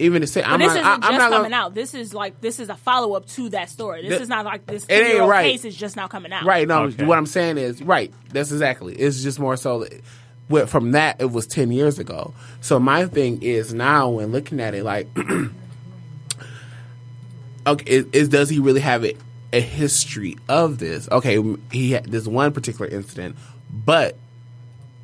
[0.00, 1.74] even to say But I'm this not, isn't I, I'm just not coming gonna, out.
[1.74, 4.02] This is like this is a follow up to that story.
[4.02, 5.52] This Th- is not like this It ain't right.
[5.52, 6.44] case is just now coming out.
[6.44, 6.66] Right.
[6.68, 7.04] No, Okay.
[7.06, 8.12] what I'm saying is right.
[8.32, 8.94] That's exactly.
[8.96, 9.84] It's just more so.
[9.84, 10.00] That,
[10.48, 12.34] well, from that, it was ten years ago.
[12.60, 15.08] So my thing is now when looking at it, like,
[17.66, 19.16] okay, is, is does he really have a,
[19.52, 21.08] a history of this?
[21.10, 21.42] Okay,
[21.72, 23.36] he had this one particular incident,
[23.70, 24.18] but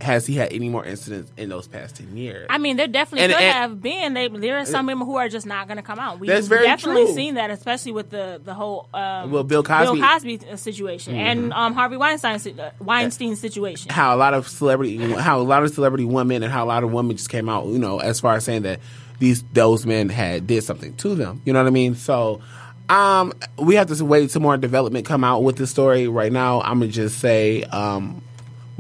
[0.01, 2.47] has he had any more incidents in those past ten years?
[2.49, 4.15] I mean, there definitely And- could and- have been.
[4.15, 6.19] They, there are some women who are just not going to come out.
[6.19, 7.15] We've definitely true.
[7.15, 10.01] seen that, especially with the the whole um, Well, Bill Cosby- Mm-hmm.
[10.01, 13.91] Bill Cosby uh, situation and um, Harvey Weinstein uh, Weinstein situation.
[13.91, 16.83] how a lot of celebrity, how a lot of celebrity women, and how a lot
[16.85, 18.81] of women just came out, you know, as far as saying that
[19.19, 21.43] these those men had did something to them.
[21.45, 21.95] You know what I mean?
[21.95, 22.41] So,
[22.89, 26.09] um, we have to wait some more development come out with the story.
[26.09, 28.23] Right now, I'm gonna just say, um,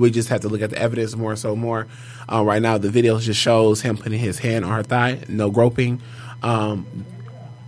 [0.01, 1.87] we just have to look at the evidence more so more.
[2.31, 5.51] Uh, right now, the video just shows him putting his hand on her thigh, no
[5.51, 6.01] groping.
[6.43, 7.07] Um,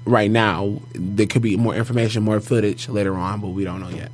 [0.04, 3.90] right now, there could be more information, more footage later on, but we don't know
[3.90, 4.10] yet.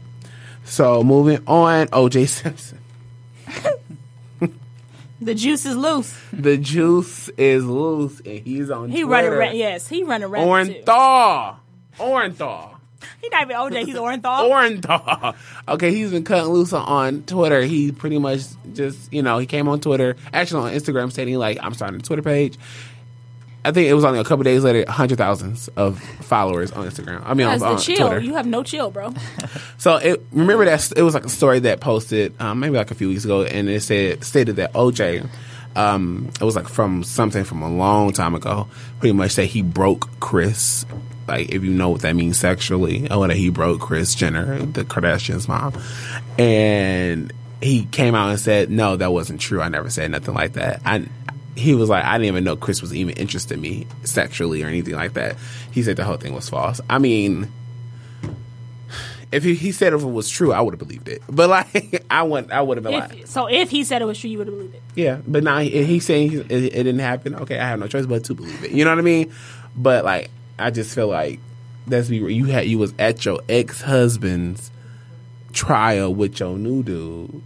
[0.64, 2.78] So moving on, OJ Simpson.
[5.20, 6.16] The juice is loose.
[6.32, 8.88] The juice is loose, and he's on.
[8.88, 9.30] He Twitter.
[9.30, 9.38] running.
[9.38, 10.28] Ra- yes, he running.
[10.28, 11.56] Orenthal.
[11.98, 12.77] Orenthal.
[13.22, 13.86] He not even OJ.
[13.86, 14.50] He's Orenthal.
[14.50, 15.34] Orenthal.
[15.68, 17.62] Okay, he's been cutting loose on Twitter.
[17.62, 18.40] He pretty much
[18.72, 22.02] just, you know, he came on Twitter, actually on Instagram, stating like, "I'm starting a
[22.02, 22.58] Twitter page."
[23.64, 27.22] I think it was only a couple days later, hundred thousands of followers on Instagram.
[27.24, 28.08] I mean, on, That's the on chill.
[28.08, 28.20] Twitter.
[28.20, 29.12] You have no chill, bro.
[29.78, 32.94] So it, remember that it was like a story that posted um, maybe like a
[32.94, 35.28] few weeks ago, and it said stated that OJ,
[35.76, 38.66] um, it was like from something from a long time ago,
[39.00, 40.84] pretty much that he broke Kris.
[41.28, 44.84] Like if you know what that means sexually, or that he broke Kris Jenner, the
[44.84, 45.80] Kardashians' mom,
[46.38, 49.60] and he came out and said, "No, that wasn't true.
[49.60, 51.06] I never said nothing like that." I
[51.58, 54.68] he was like, I didn't even know Kris was even interested in me sexually or
[54.68, 55.36] anything like that.
[55.72, 56.80] He said the whole thing was false.
[56.88, 57.50] I mean,
[59.30, 61.22] if he, he said if it was true, I would have believed it.
[61.28, 64.18] But like, I would I would have been like, so if he said it was
[64.18, 64.82] true, you would have believed it.
[64.94, 65.20] yeah.
[65.26, 67.34] But now he, he's saying he, it, it didn't happen.
[67.34, 68.70] Okay, I have no choice but to believe it.
[68.70, 69.32] You know what I mean?
[69.76, 71.40] But like, I just feel like
[71.86, 74.70] that's be you had you was at your ex husband's
[75.52, 77.42] trial with your new dude,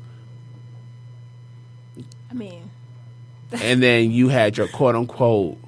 [2.31, 2.71] I mean,
[3.53, 5.59] and then you had your quote unquote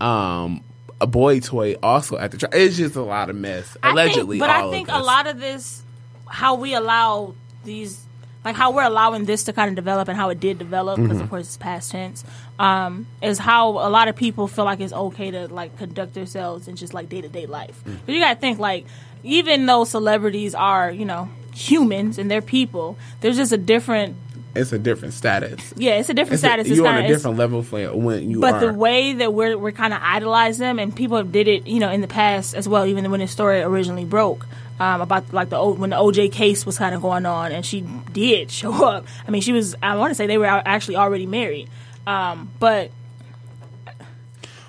[0.00, 0.62] um
[1.00, 2.52] a boy toy also at the trial.
[2.54, 3.76] It's just a lot of mess.
[3.82, 5.82] Allegedly, I think, but I think a lot of this,
[6.26, 7.34] how we allow
[7.64, 8.04] these,
[8.44, 11.16] like how we're allowing this to kind of develop and how it did develop, because
[11.16, 11.24] Mm-hmm.
[11.24, 12.24] of course it's past tense,
[12.58, 16.68] um, is how a lot of people feel like it's okay to like conduct themselves
[16.68, 17.82] in just like day to day life.
[17.84, 17.98] Mm.
[18.06, 18.86] But you got to think like,
[19.24, 24.16] even though celebrities are, you know, humans and they're people, there's just a different.
[24.54, 25.74] it's a different status.
[25.76, 26.68] Yeah, it's a different It's status.
[26.68, 28.60] It's you're on a different level for when you but are.
[28.60, 31.90] the way that we're we're kind of idolize them, and people did it, you know,
[31.90, 32.86] in the past as well.
[32.86, 34.46] Even when the story originally broke
[34.80, 37.64] um, about like the O- when the OJ case was kind of going on, and
[37.66, 37.80] she
[38.12, 39.06] did show up.
[39.26, 39.74] I mean, she was.
[39.82, 41.68] I want to say they were actually already married,
[42.06, 42.90] um, but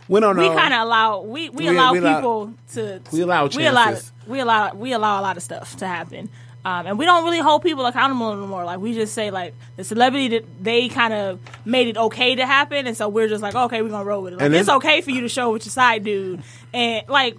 [0.07, 0.49] we don't know.
[0.49, 3.65] we kind of allow we, we, We- allow we allow- people to, we allow we
[3.65, 3.97] allow
[4.27, 6.29] we allow we allow a lot of stuff to happen.
[6.65, 8.65] Um, and we don't really hold people accountable anymore.
[8.65, 12.45] Like we just say, like the celebrity that they kind of made it okay to
[12.45, 14.35] happen, and so we're just like, okay, we're gonna roll with it.
[14.37, 16.43] Like And it's okay for you to show with your side dude,
[16.73, 17.37] and like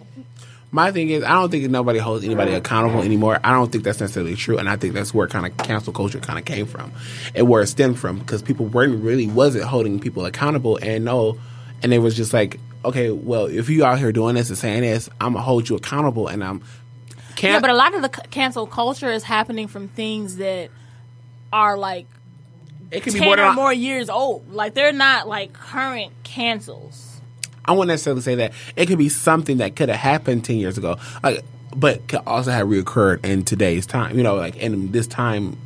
[0.72, 3.40] My thing is, I don't think nobody holds anybody accountable anymore.
[3.42, 6.20] I don't think that's necessarily true, and I think that's where kind of cancel culture
[6.20, 6.92] kind of came from,
[7.34, 11.38] and where it stemmed from, because people weren't really wasn't holding people accountable, and no,
[11.82, 14.82] and it was just like, okay, well, if you out here doing this and saying
[14.82, 16.62] this, I'm gonna hold you accountable, and I'm
[17.34, 17.54] can't.
[17.54, 17.60] yeah.
[17.60, 20.70] But a lot of the c- cancel culture is happening from things that
[21.52, 22.06] are like
[22.92, 24.52] it could be ten or more years old.
[24.52, 27.09] Like they're not like current cancels.
[27.70, 28.52] I wouldn't necessarily say that.
[28.74, 31.44] It could be something that could have happened ten years ago, like,
[31.76, 34.16] but could also have reoccurred in today's time.
[34.16, 35.56] You know, like in this time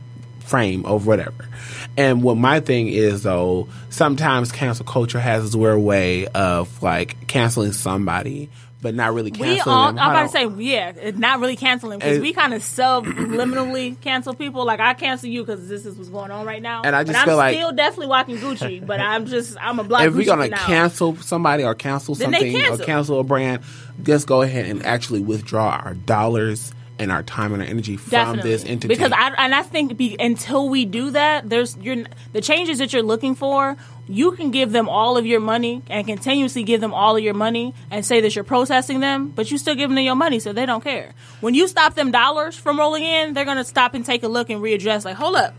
[0.41, 1.49] frame or whatever.
[1.97, 7.27] And what my thing is though, sometimes cancel culture has its weird way of like
[7.27, 8.51] canceling somebody,
[8.85, 9.99] but not really canceling We all, them.
[9.99, 14.35] I'm about to say, yeah, it's not really canceling because we kind of subliminally cancel
[14.35, 14.67] people.
[14.67, 16.83] Like I cancel you because this is what's going on right now.
[16.85, 19.79] And I just but feel I'm like- still definitely watching Gucci, but I'm just I'm
[19.79, 20.05] a block.
[20.05, 22.85] if we're gonna cancel somebody or cancel something or cancel.
[22.87, 23.63] cancel a brand,
[24.03, 28.11] just go ahead and actually withdraw our dollars and our time and our energy from
[28.11, 28.51] Definitely.
[28.51, 28.89] this entity.
[28.89, 32.93] Because I and I think be, until we do that, there's you're, the changes that
[32.93, 33.77] you're looking for.
[34.07, 37.33] You can give them all of your money and continuously give them all of your
[37.33, 40.53] money and say that you're processing them, but you still giving them your money, so
[40.53, 41.13] they don't care.
[41.41, 44.51] When you stop them dollars from rolling in, they're gonna stop and take a look
[44.51, 45.07] and readdress.
[45.07, 45.55] Like, hold up,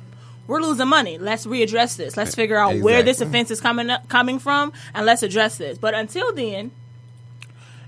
[0.47, 1.17] we're losing money.
[1.17, 2.15] Let's readdress this.
[2.15, 5.57] Let's eh, figure out where this offense is coming up, coming from, and let's address
[5.57, 5.79] this.
[5.79, 6.71] But until then,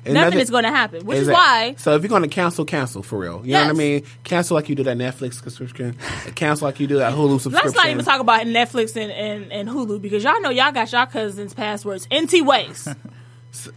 [0.08, 1.06] And nothing is going to happen.
[1.06, 3.42] Which is why So if you're going to cancel, cancel for real.
[3.46, 4.04] You know what I mean?
[4.24, 5.98] Cancel like you do that Netflix subscription.
[6.36, 7.72] cancel like you do that Hulu subscription.
[7.72, 10.92] Let's not even talk about Netflix and, and, and Hulu because y'all know y'all got
[10.92, 12.88] y'all cousins' passwords NT ways.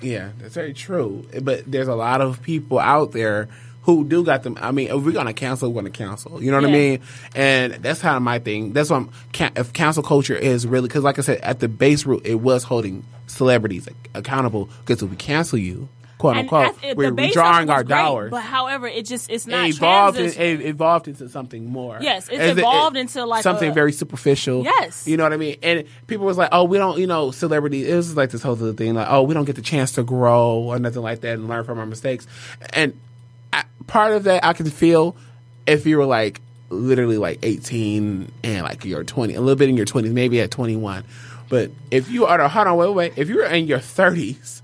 [0.00, 1.26] Yeah, that's very true.
[1.40, 3.48] But there's a lot of people out there
[3.82, 4.58] who do got them.
[4.60, 6.42] I mean, if we're gonna cancel, we're gonna cancel.
[6.42, 7.00] You know what I mean?
[7.34, 8.72] And that's kind of my thing.
[8.72, 9.10] That's why I'm,
[9.56, 12.64] if cancel culture is really because, like I said, at the base root, it was
[12.64, 14.68] holding celebrities accountable.
[14.80, 15.88] Because if we cancel you,
[16.20, 18.30] quote And unquote, the we're was our great, dollars.
[18.30, 20.18] But however, it just it's It not evolved.
[20.18, 21.98] In, it evolved into something more.
[22.00, 24.62] Yes, it's As it- evolved it- into, like, something a- very superficial.
[24.62, 25.08] Yes.
[25.08, 25.56] you know what I mean.
[25.62, 27.88] And people was like, "Oh, we don't," you know, celebrity.
[27.90, 30.02] It was like this whole other thing, like, "Oh, we don't get the chance to
[30.02, 32.26] grow or nothing like that and learn from our mistakes."
[32.74, 32.92] And
[33.52, 35.16] I, part of that I can feel
[35.66, 39.76] if you were like literally like 18 and like you're 20, a little bit in
[39.76, 41.02] your 20s, maybe at 21.
[41.48, 44.60] But if you are, hold on, wait, wait, if you're in your 30s, and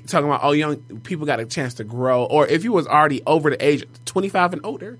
[0.00, 3.22] talking about oh, young people got a chance to grow, or if you was already
[3.26, 4.98] over the age of 25 and older,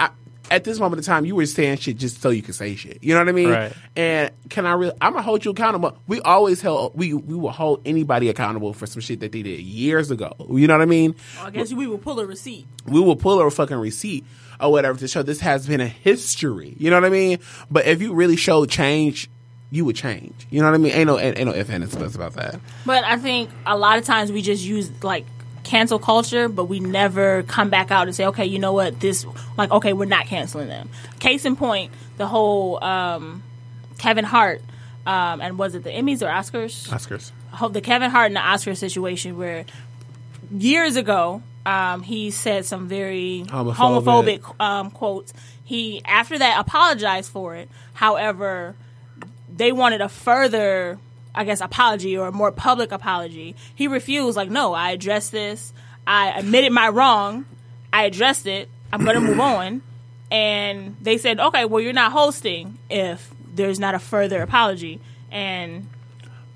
[0.00, 0.10] I,
[0.50, 2.98] at this moment in time, you were saying shit just so you could say shit.
[3.02, 3.50] You know what I mean?
[3.50, 3.72] Right.
[3.96, 4.92] And can I really?
[5.00, 5.96] I'm gonna hold you accountable.
[6.06, 9.60] We always held we we will hold anybody accountable for some shit that they did
[9.60, 10.34] years ago.
[10.50, 11.14] You know what I mean?
[11.40, 12.66] I guess we will pull a receipt.
[12.86, 14.24] we will pull a fucking receipt
[14.60, 16.74] or whatever to show this has been a history.
[16.78, 17.38] You know what I mean?
[17.70, 19.28] But if you really show change,
[19.72, 20.46] you would change.
[20.50, 20.92] You know what I mean?
[20.92, 22.60] Ain't no ain't, ain't no if and buts about that.
[22.84, 25.24] But I think a lot of times we just use like
[25.64, 29.26] cancel culture, but we never come back out and say, okay, you know what, this
[29.56, 30.90] like okay, we're not canceling them.
[31.20, 33.42] Case in point, the whole um,
[33.96, 34.60] Kevin Hart
[35.06, 36.88] um, and was it the Emmys or Oscars?
[36.88, 37.72] Oscars.
[37.72, 39.64] the Kevin Hart and the Oscar situation where
[40.50, 44.40] years ago um, he said some very Homophobic.
[44.40, 45.32] homophobic, um, quotes.
[45.64, 47.70] He after that apologized for it.
[47.94, 48.74] However,
[49.54, 50.98] they wanted a further,
[51.34, 53.54] I guess, apology or a more public apology.
[53.74, 54.36] He refused.
[54.36, 55.72] Like, no, I addressed this.
[56.06, 57.44] I admitted my wrong.
[57.92, 58.68] I addressed it.
[58.92, 59.82] I'm going to move on.
[60.30, 64.98] And they said, okay, well, you're not hosting if there's not a further apology.
[65.30, 65.88] And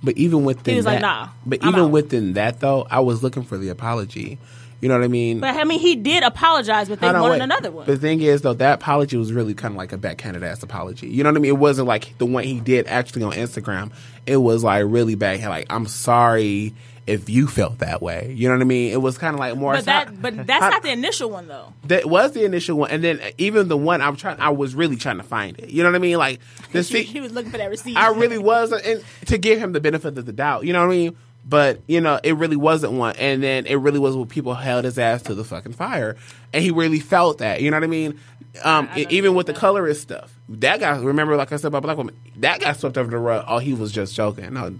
[0.02, 2.86] But even within He was that, like, "Nah, But I'm even out." within that though,
[2.90, 4.38] I was looking for the apology.
[4.86, 5.40] You know what I mean?
[5.40, 7.86] But I mean, he did apologize, but they wanted another one.
[7.86, 11.08] The thing is, though, that apology was really kind of like a backhanded ass apology.
[11.08, 11.48] You know what I mean?
[11.48, 13.90] It wasn't like the one he did actually on Instagram.
[14.26, 15.42] It was like really bad.
[15.42, 16.72] Like, I'm sorry
[17.04, 18.32] if you felt that way.
[18.36, 18.92] You know what I mean?
[18.92, 19.72] It was kind of like more.
[19.72, 21.72] But that, but that's not the initial one though.
[21.86, 24.94] That was the initial one, and then even the one I'm trying, I was really
[24.94, 25.70] trying to find it.
[25.70, 26.18] You know what I mean?
[26.18, 26.38] Like
[26.70, 27.96] the He, he was looking for that receipt.
[27.96, 30.64] I really was, and to give him the benefit of the doubt.
[30.64, 31.16] You know what I mean?
[31.48, 34.84] But you know, it really wasn't one, and then it really was what people held
[34.84, 36.16] his ass to the fucking fire,
[36.52, 37.60] and he really felt that.
[37.60, 38.18] You know what I mean?
[38.64, 39.58] Um, I even with the that.
[39.60, 40.96] colorist stuff, that guy.
[40.98, 43.44] Remember, like I said about black women, that guy swept over the rug.
[43.46, 44.54] Oh, he was just joking.
[44.54, 44.76] No,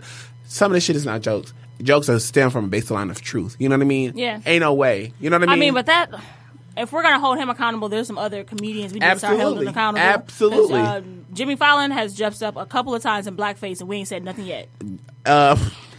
[0.47, 1.53] some of this shit is not jokes.
[1.83, 3.55] Jokes are stem from a baseline of truth.
[3.59, 4.13] You know what I mean?
[4.17, 4.41] Yeah.
[4.47, 5.13] Ain't no way.
[5.21, 5.59] You know what I mean?
[5.63, 6.11] I mean, but that
[6.77, 9.69] if we're gonna hold him accountable, there's some other comedians we need to start holding
[9.69, 10.05] accountable.
[10.05, 10.81] Absolutely.
[10.81, 11.01] uh,
[11.33, 14.25] Jimmy Fallon has jumped up a couple of times in blackface, and we ain't said
[14.25, 14.69] nothing yet.
[15.25, 15.57] uh,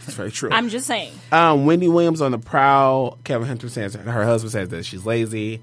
[0.08, 0.48] that's very true.
[0.50, 1.12] I'm just saying.
[1.30, 3.18] Um, Wendy Williams on the prowl.
[3.24, 5.60] Kevin Hunter says her husband says that she's lazy.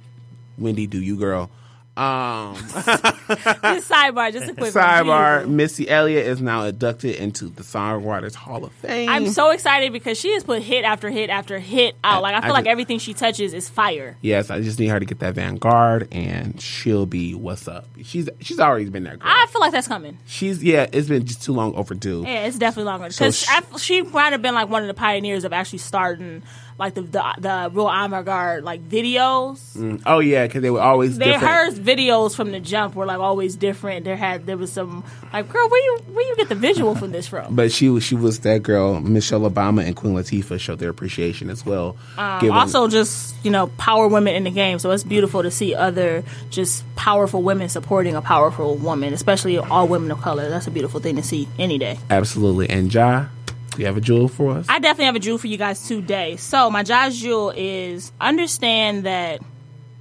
[0.58, 1.50] Wendy, do you girl?
[1.98, 4.84] Um, Just sidebar, just a quick one.
[4.84, 5.50] sidebar: Jesus.
[5.56, 9.08] Missy Elliott is now inducted into the Songwriters Hall of Fame.
[9.10, 12.22] I'm so excited because she has put hit after hit after hit out.
[12.22, 14.18] Like I feel I like just- everything she touches is fire.
[14.22, 17.88] yes, I just need her to get that Vanguard, and she'll be what's up.
[18.04, 19.16] She's she's already been there.
[19.16, 19.28] Girl.
[19.32, 20.18] I feel like that's coming.
[20.26, 22.24] she's yeah, it's been just too long overdue.
[22.28, 24.94] Yeah, it's definitely longer So because sh- she might have been like one of the
[24.94, 26.44] pioneers of actually starting
[26.78, 30.02] like the the, the real avant-garde like videos.
[30.06, 31.54] Oh yeah, because they were always They different.
[31.54, 34.04] her videos from the jump were like always different.
[34.06, 37.12] There had there was some like girl, where you where you get the visual from
[37.12, 37.56] this from?
[37.56, 39.00] But she was she was that girl.
[39.00, 41.96] Michelle Obama and Queen Latifah showed their appreciation as well.
[42.18, 44.80] Um, Giving- also, just you know, power women in the game.
[44.80, 49.88] So it's beautiful to see other just powerful women supporting a powerful woman, especially all
[49.88, 50.50] women of color.
[50.50, 52.00] That's a beautiful thing to see any day.
[52.10, 52.70] absolutely.
[52.70, 53.26] And Ja,
[53.80, 54.66] you have a jewel for us?
[54.70, 56.38] I definitely have a jewel for you guys today.
[56.38, 59.42] So my Josh jewel is understand that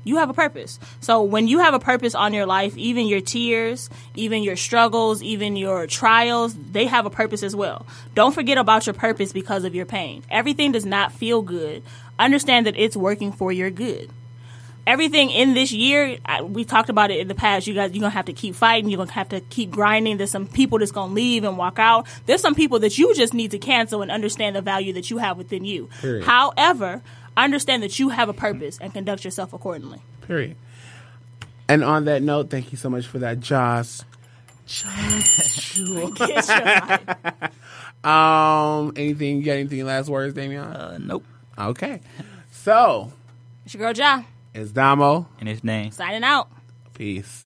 [0.04, 0.78] you have a purpose.
[1.00, 5.22] So when you have a purpose on your life, even your tears, even your struggles,
[5.22, 7.86] even your trials, they have a purpose as well.
[8.14, 10.22] Don't forget about your purpose because of your pain.
[10.30, 11.82] Everything does not feel good.
[12.18, 14.10] Understand that it's working for your good
[14.86, 17.66] everything in this year, I, we talked about it in the past.
[17.66, 18.90] You guys, you're gonna have to keep fighting.
[18.90, 20.16] You're gonna have to keep grinding.
[20.16, 22.06] There's some people that's gonna leave and walk out.
[22.26, 25.18] There's some people that you just need to cancel and understand the value that you
[25.18, 25.88] have within you.
[26.00, 26.24] Period.
[26.24, 27.02] However,
[27.36, 30.00] understand that you have a purpose and conduct yourself accordingly.
[30.22, 30.56] Period.
[31.68, 34.00] And on that note, thank you so much for that, Josh.
[34.66, 36.10] Josh jewel.
[36.12, 38.04] Get your life.
[38.04, 39.38] um, anything?
[39.38, 40.62] You got anything last words, Damian?
[40.62, 41.24] Uh, nope.
[41.58, 42.00] Okay.
[42.50, 43.12] So
[43.64, 44.22] It's your girl Ja
[44.54, 45.26] it's Damo.
[45.40, 45.90] In his name.
[45.90, 46.48] signing out.
[46.94, 47.42] Peace.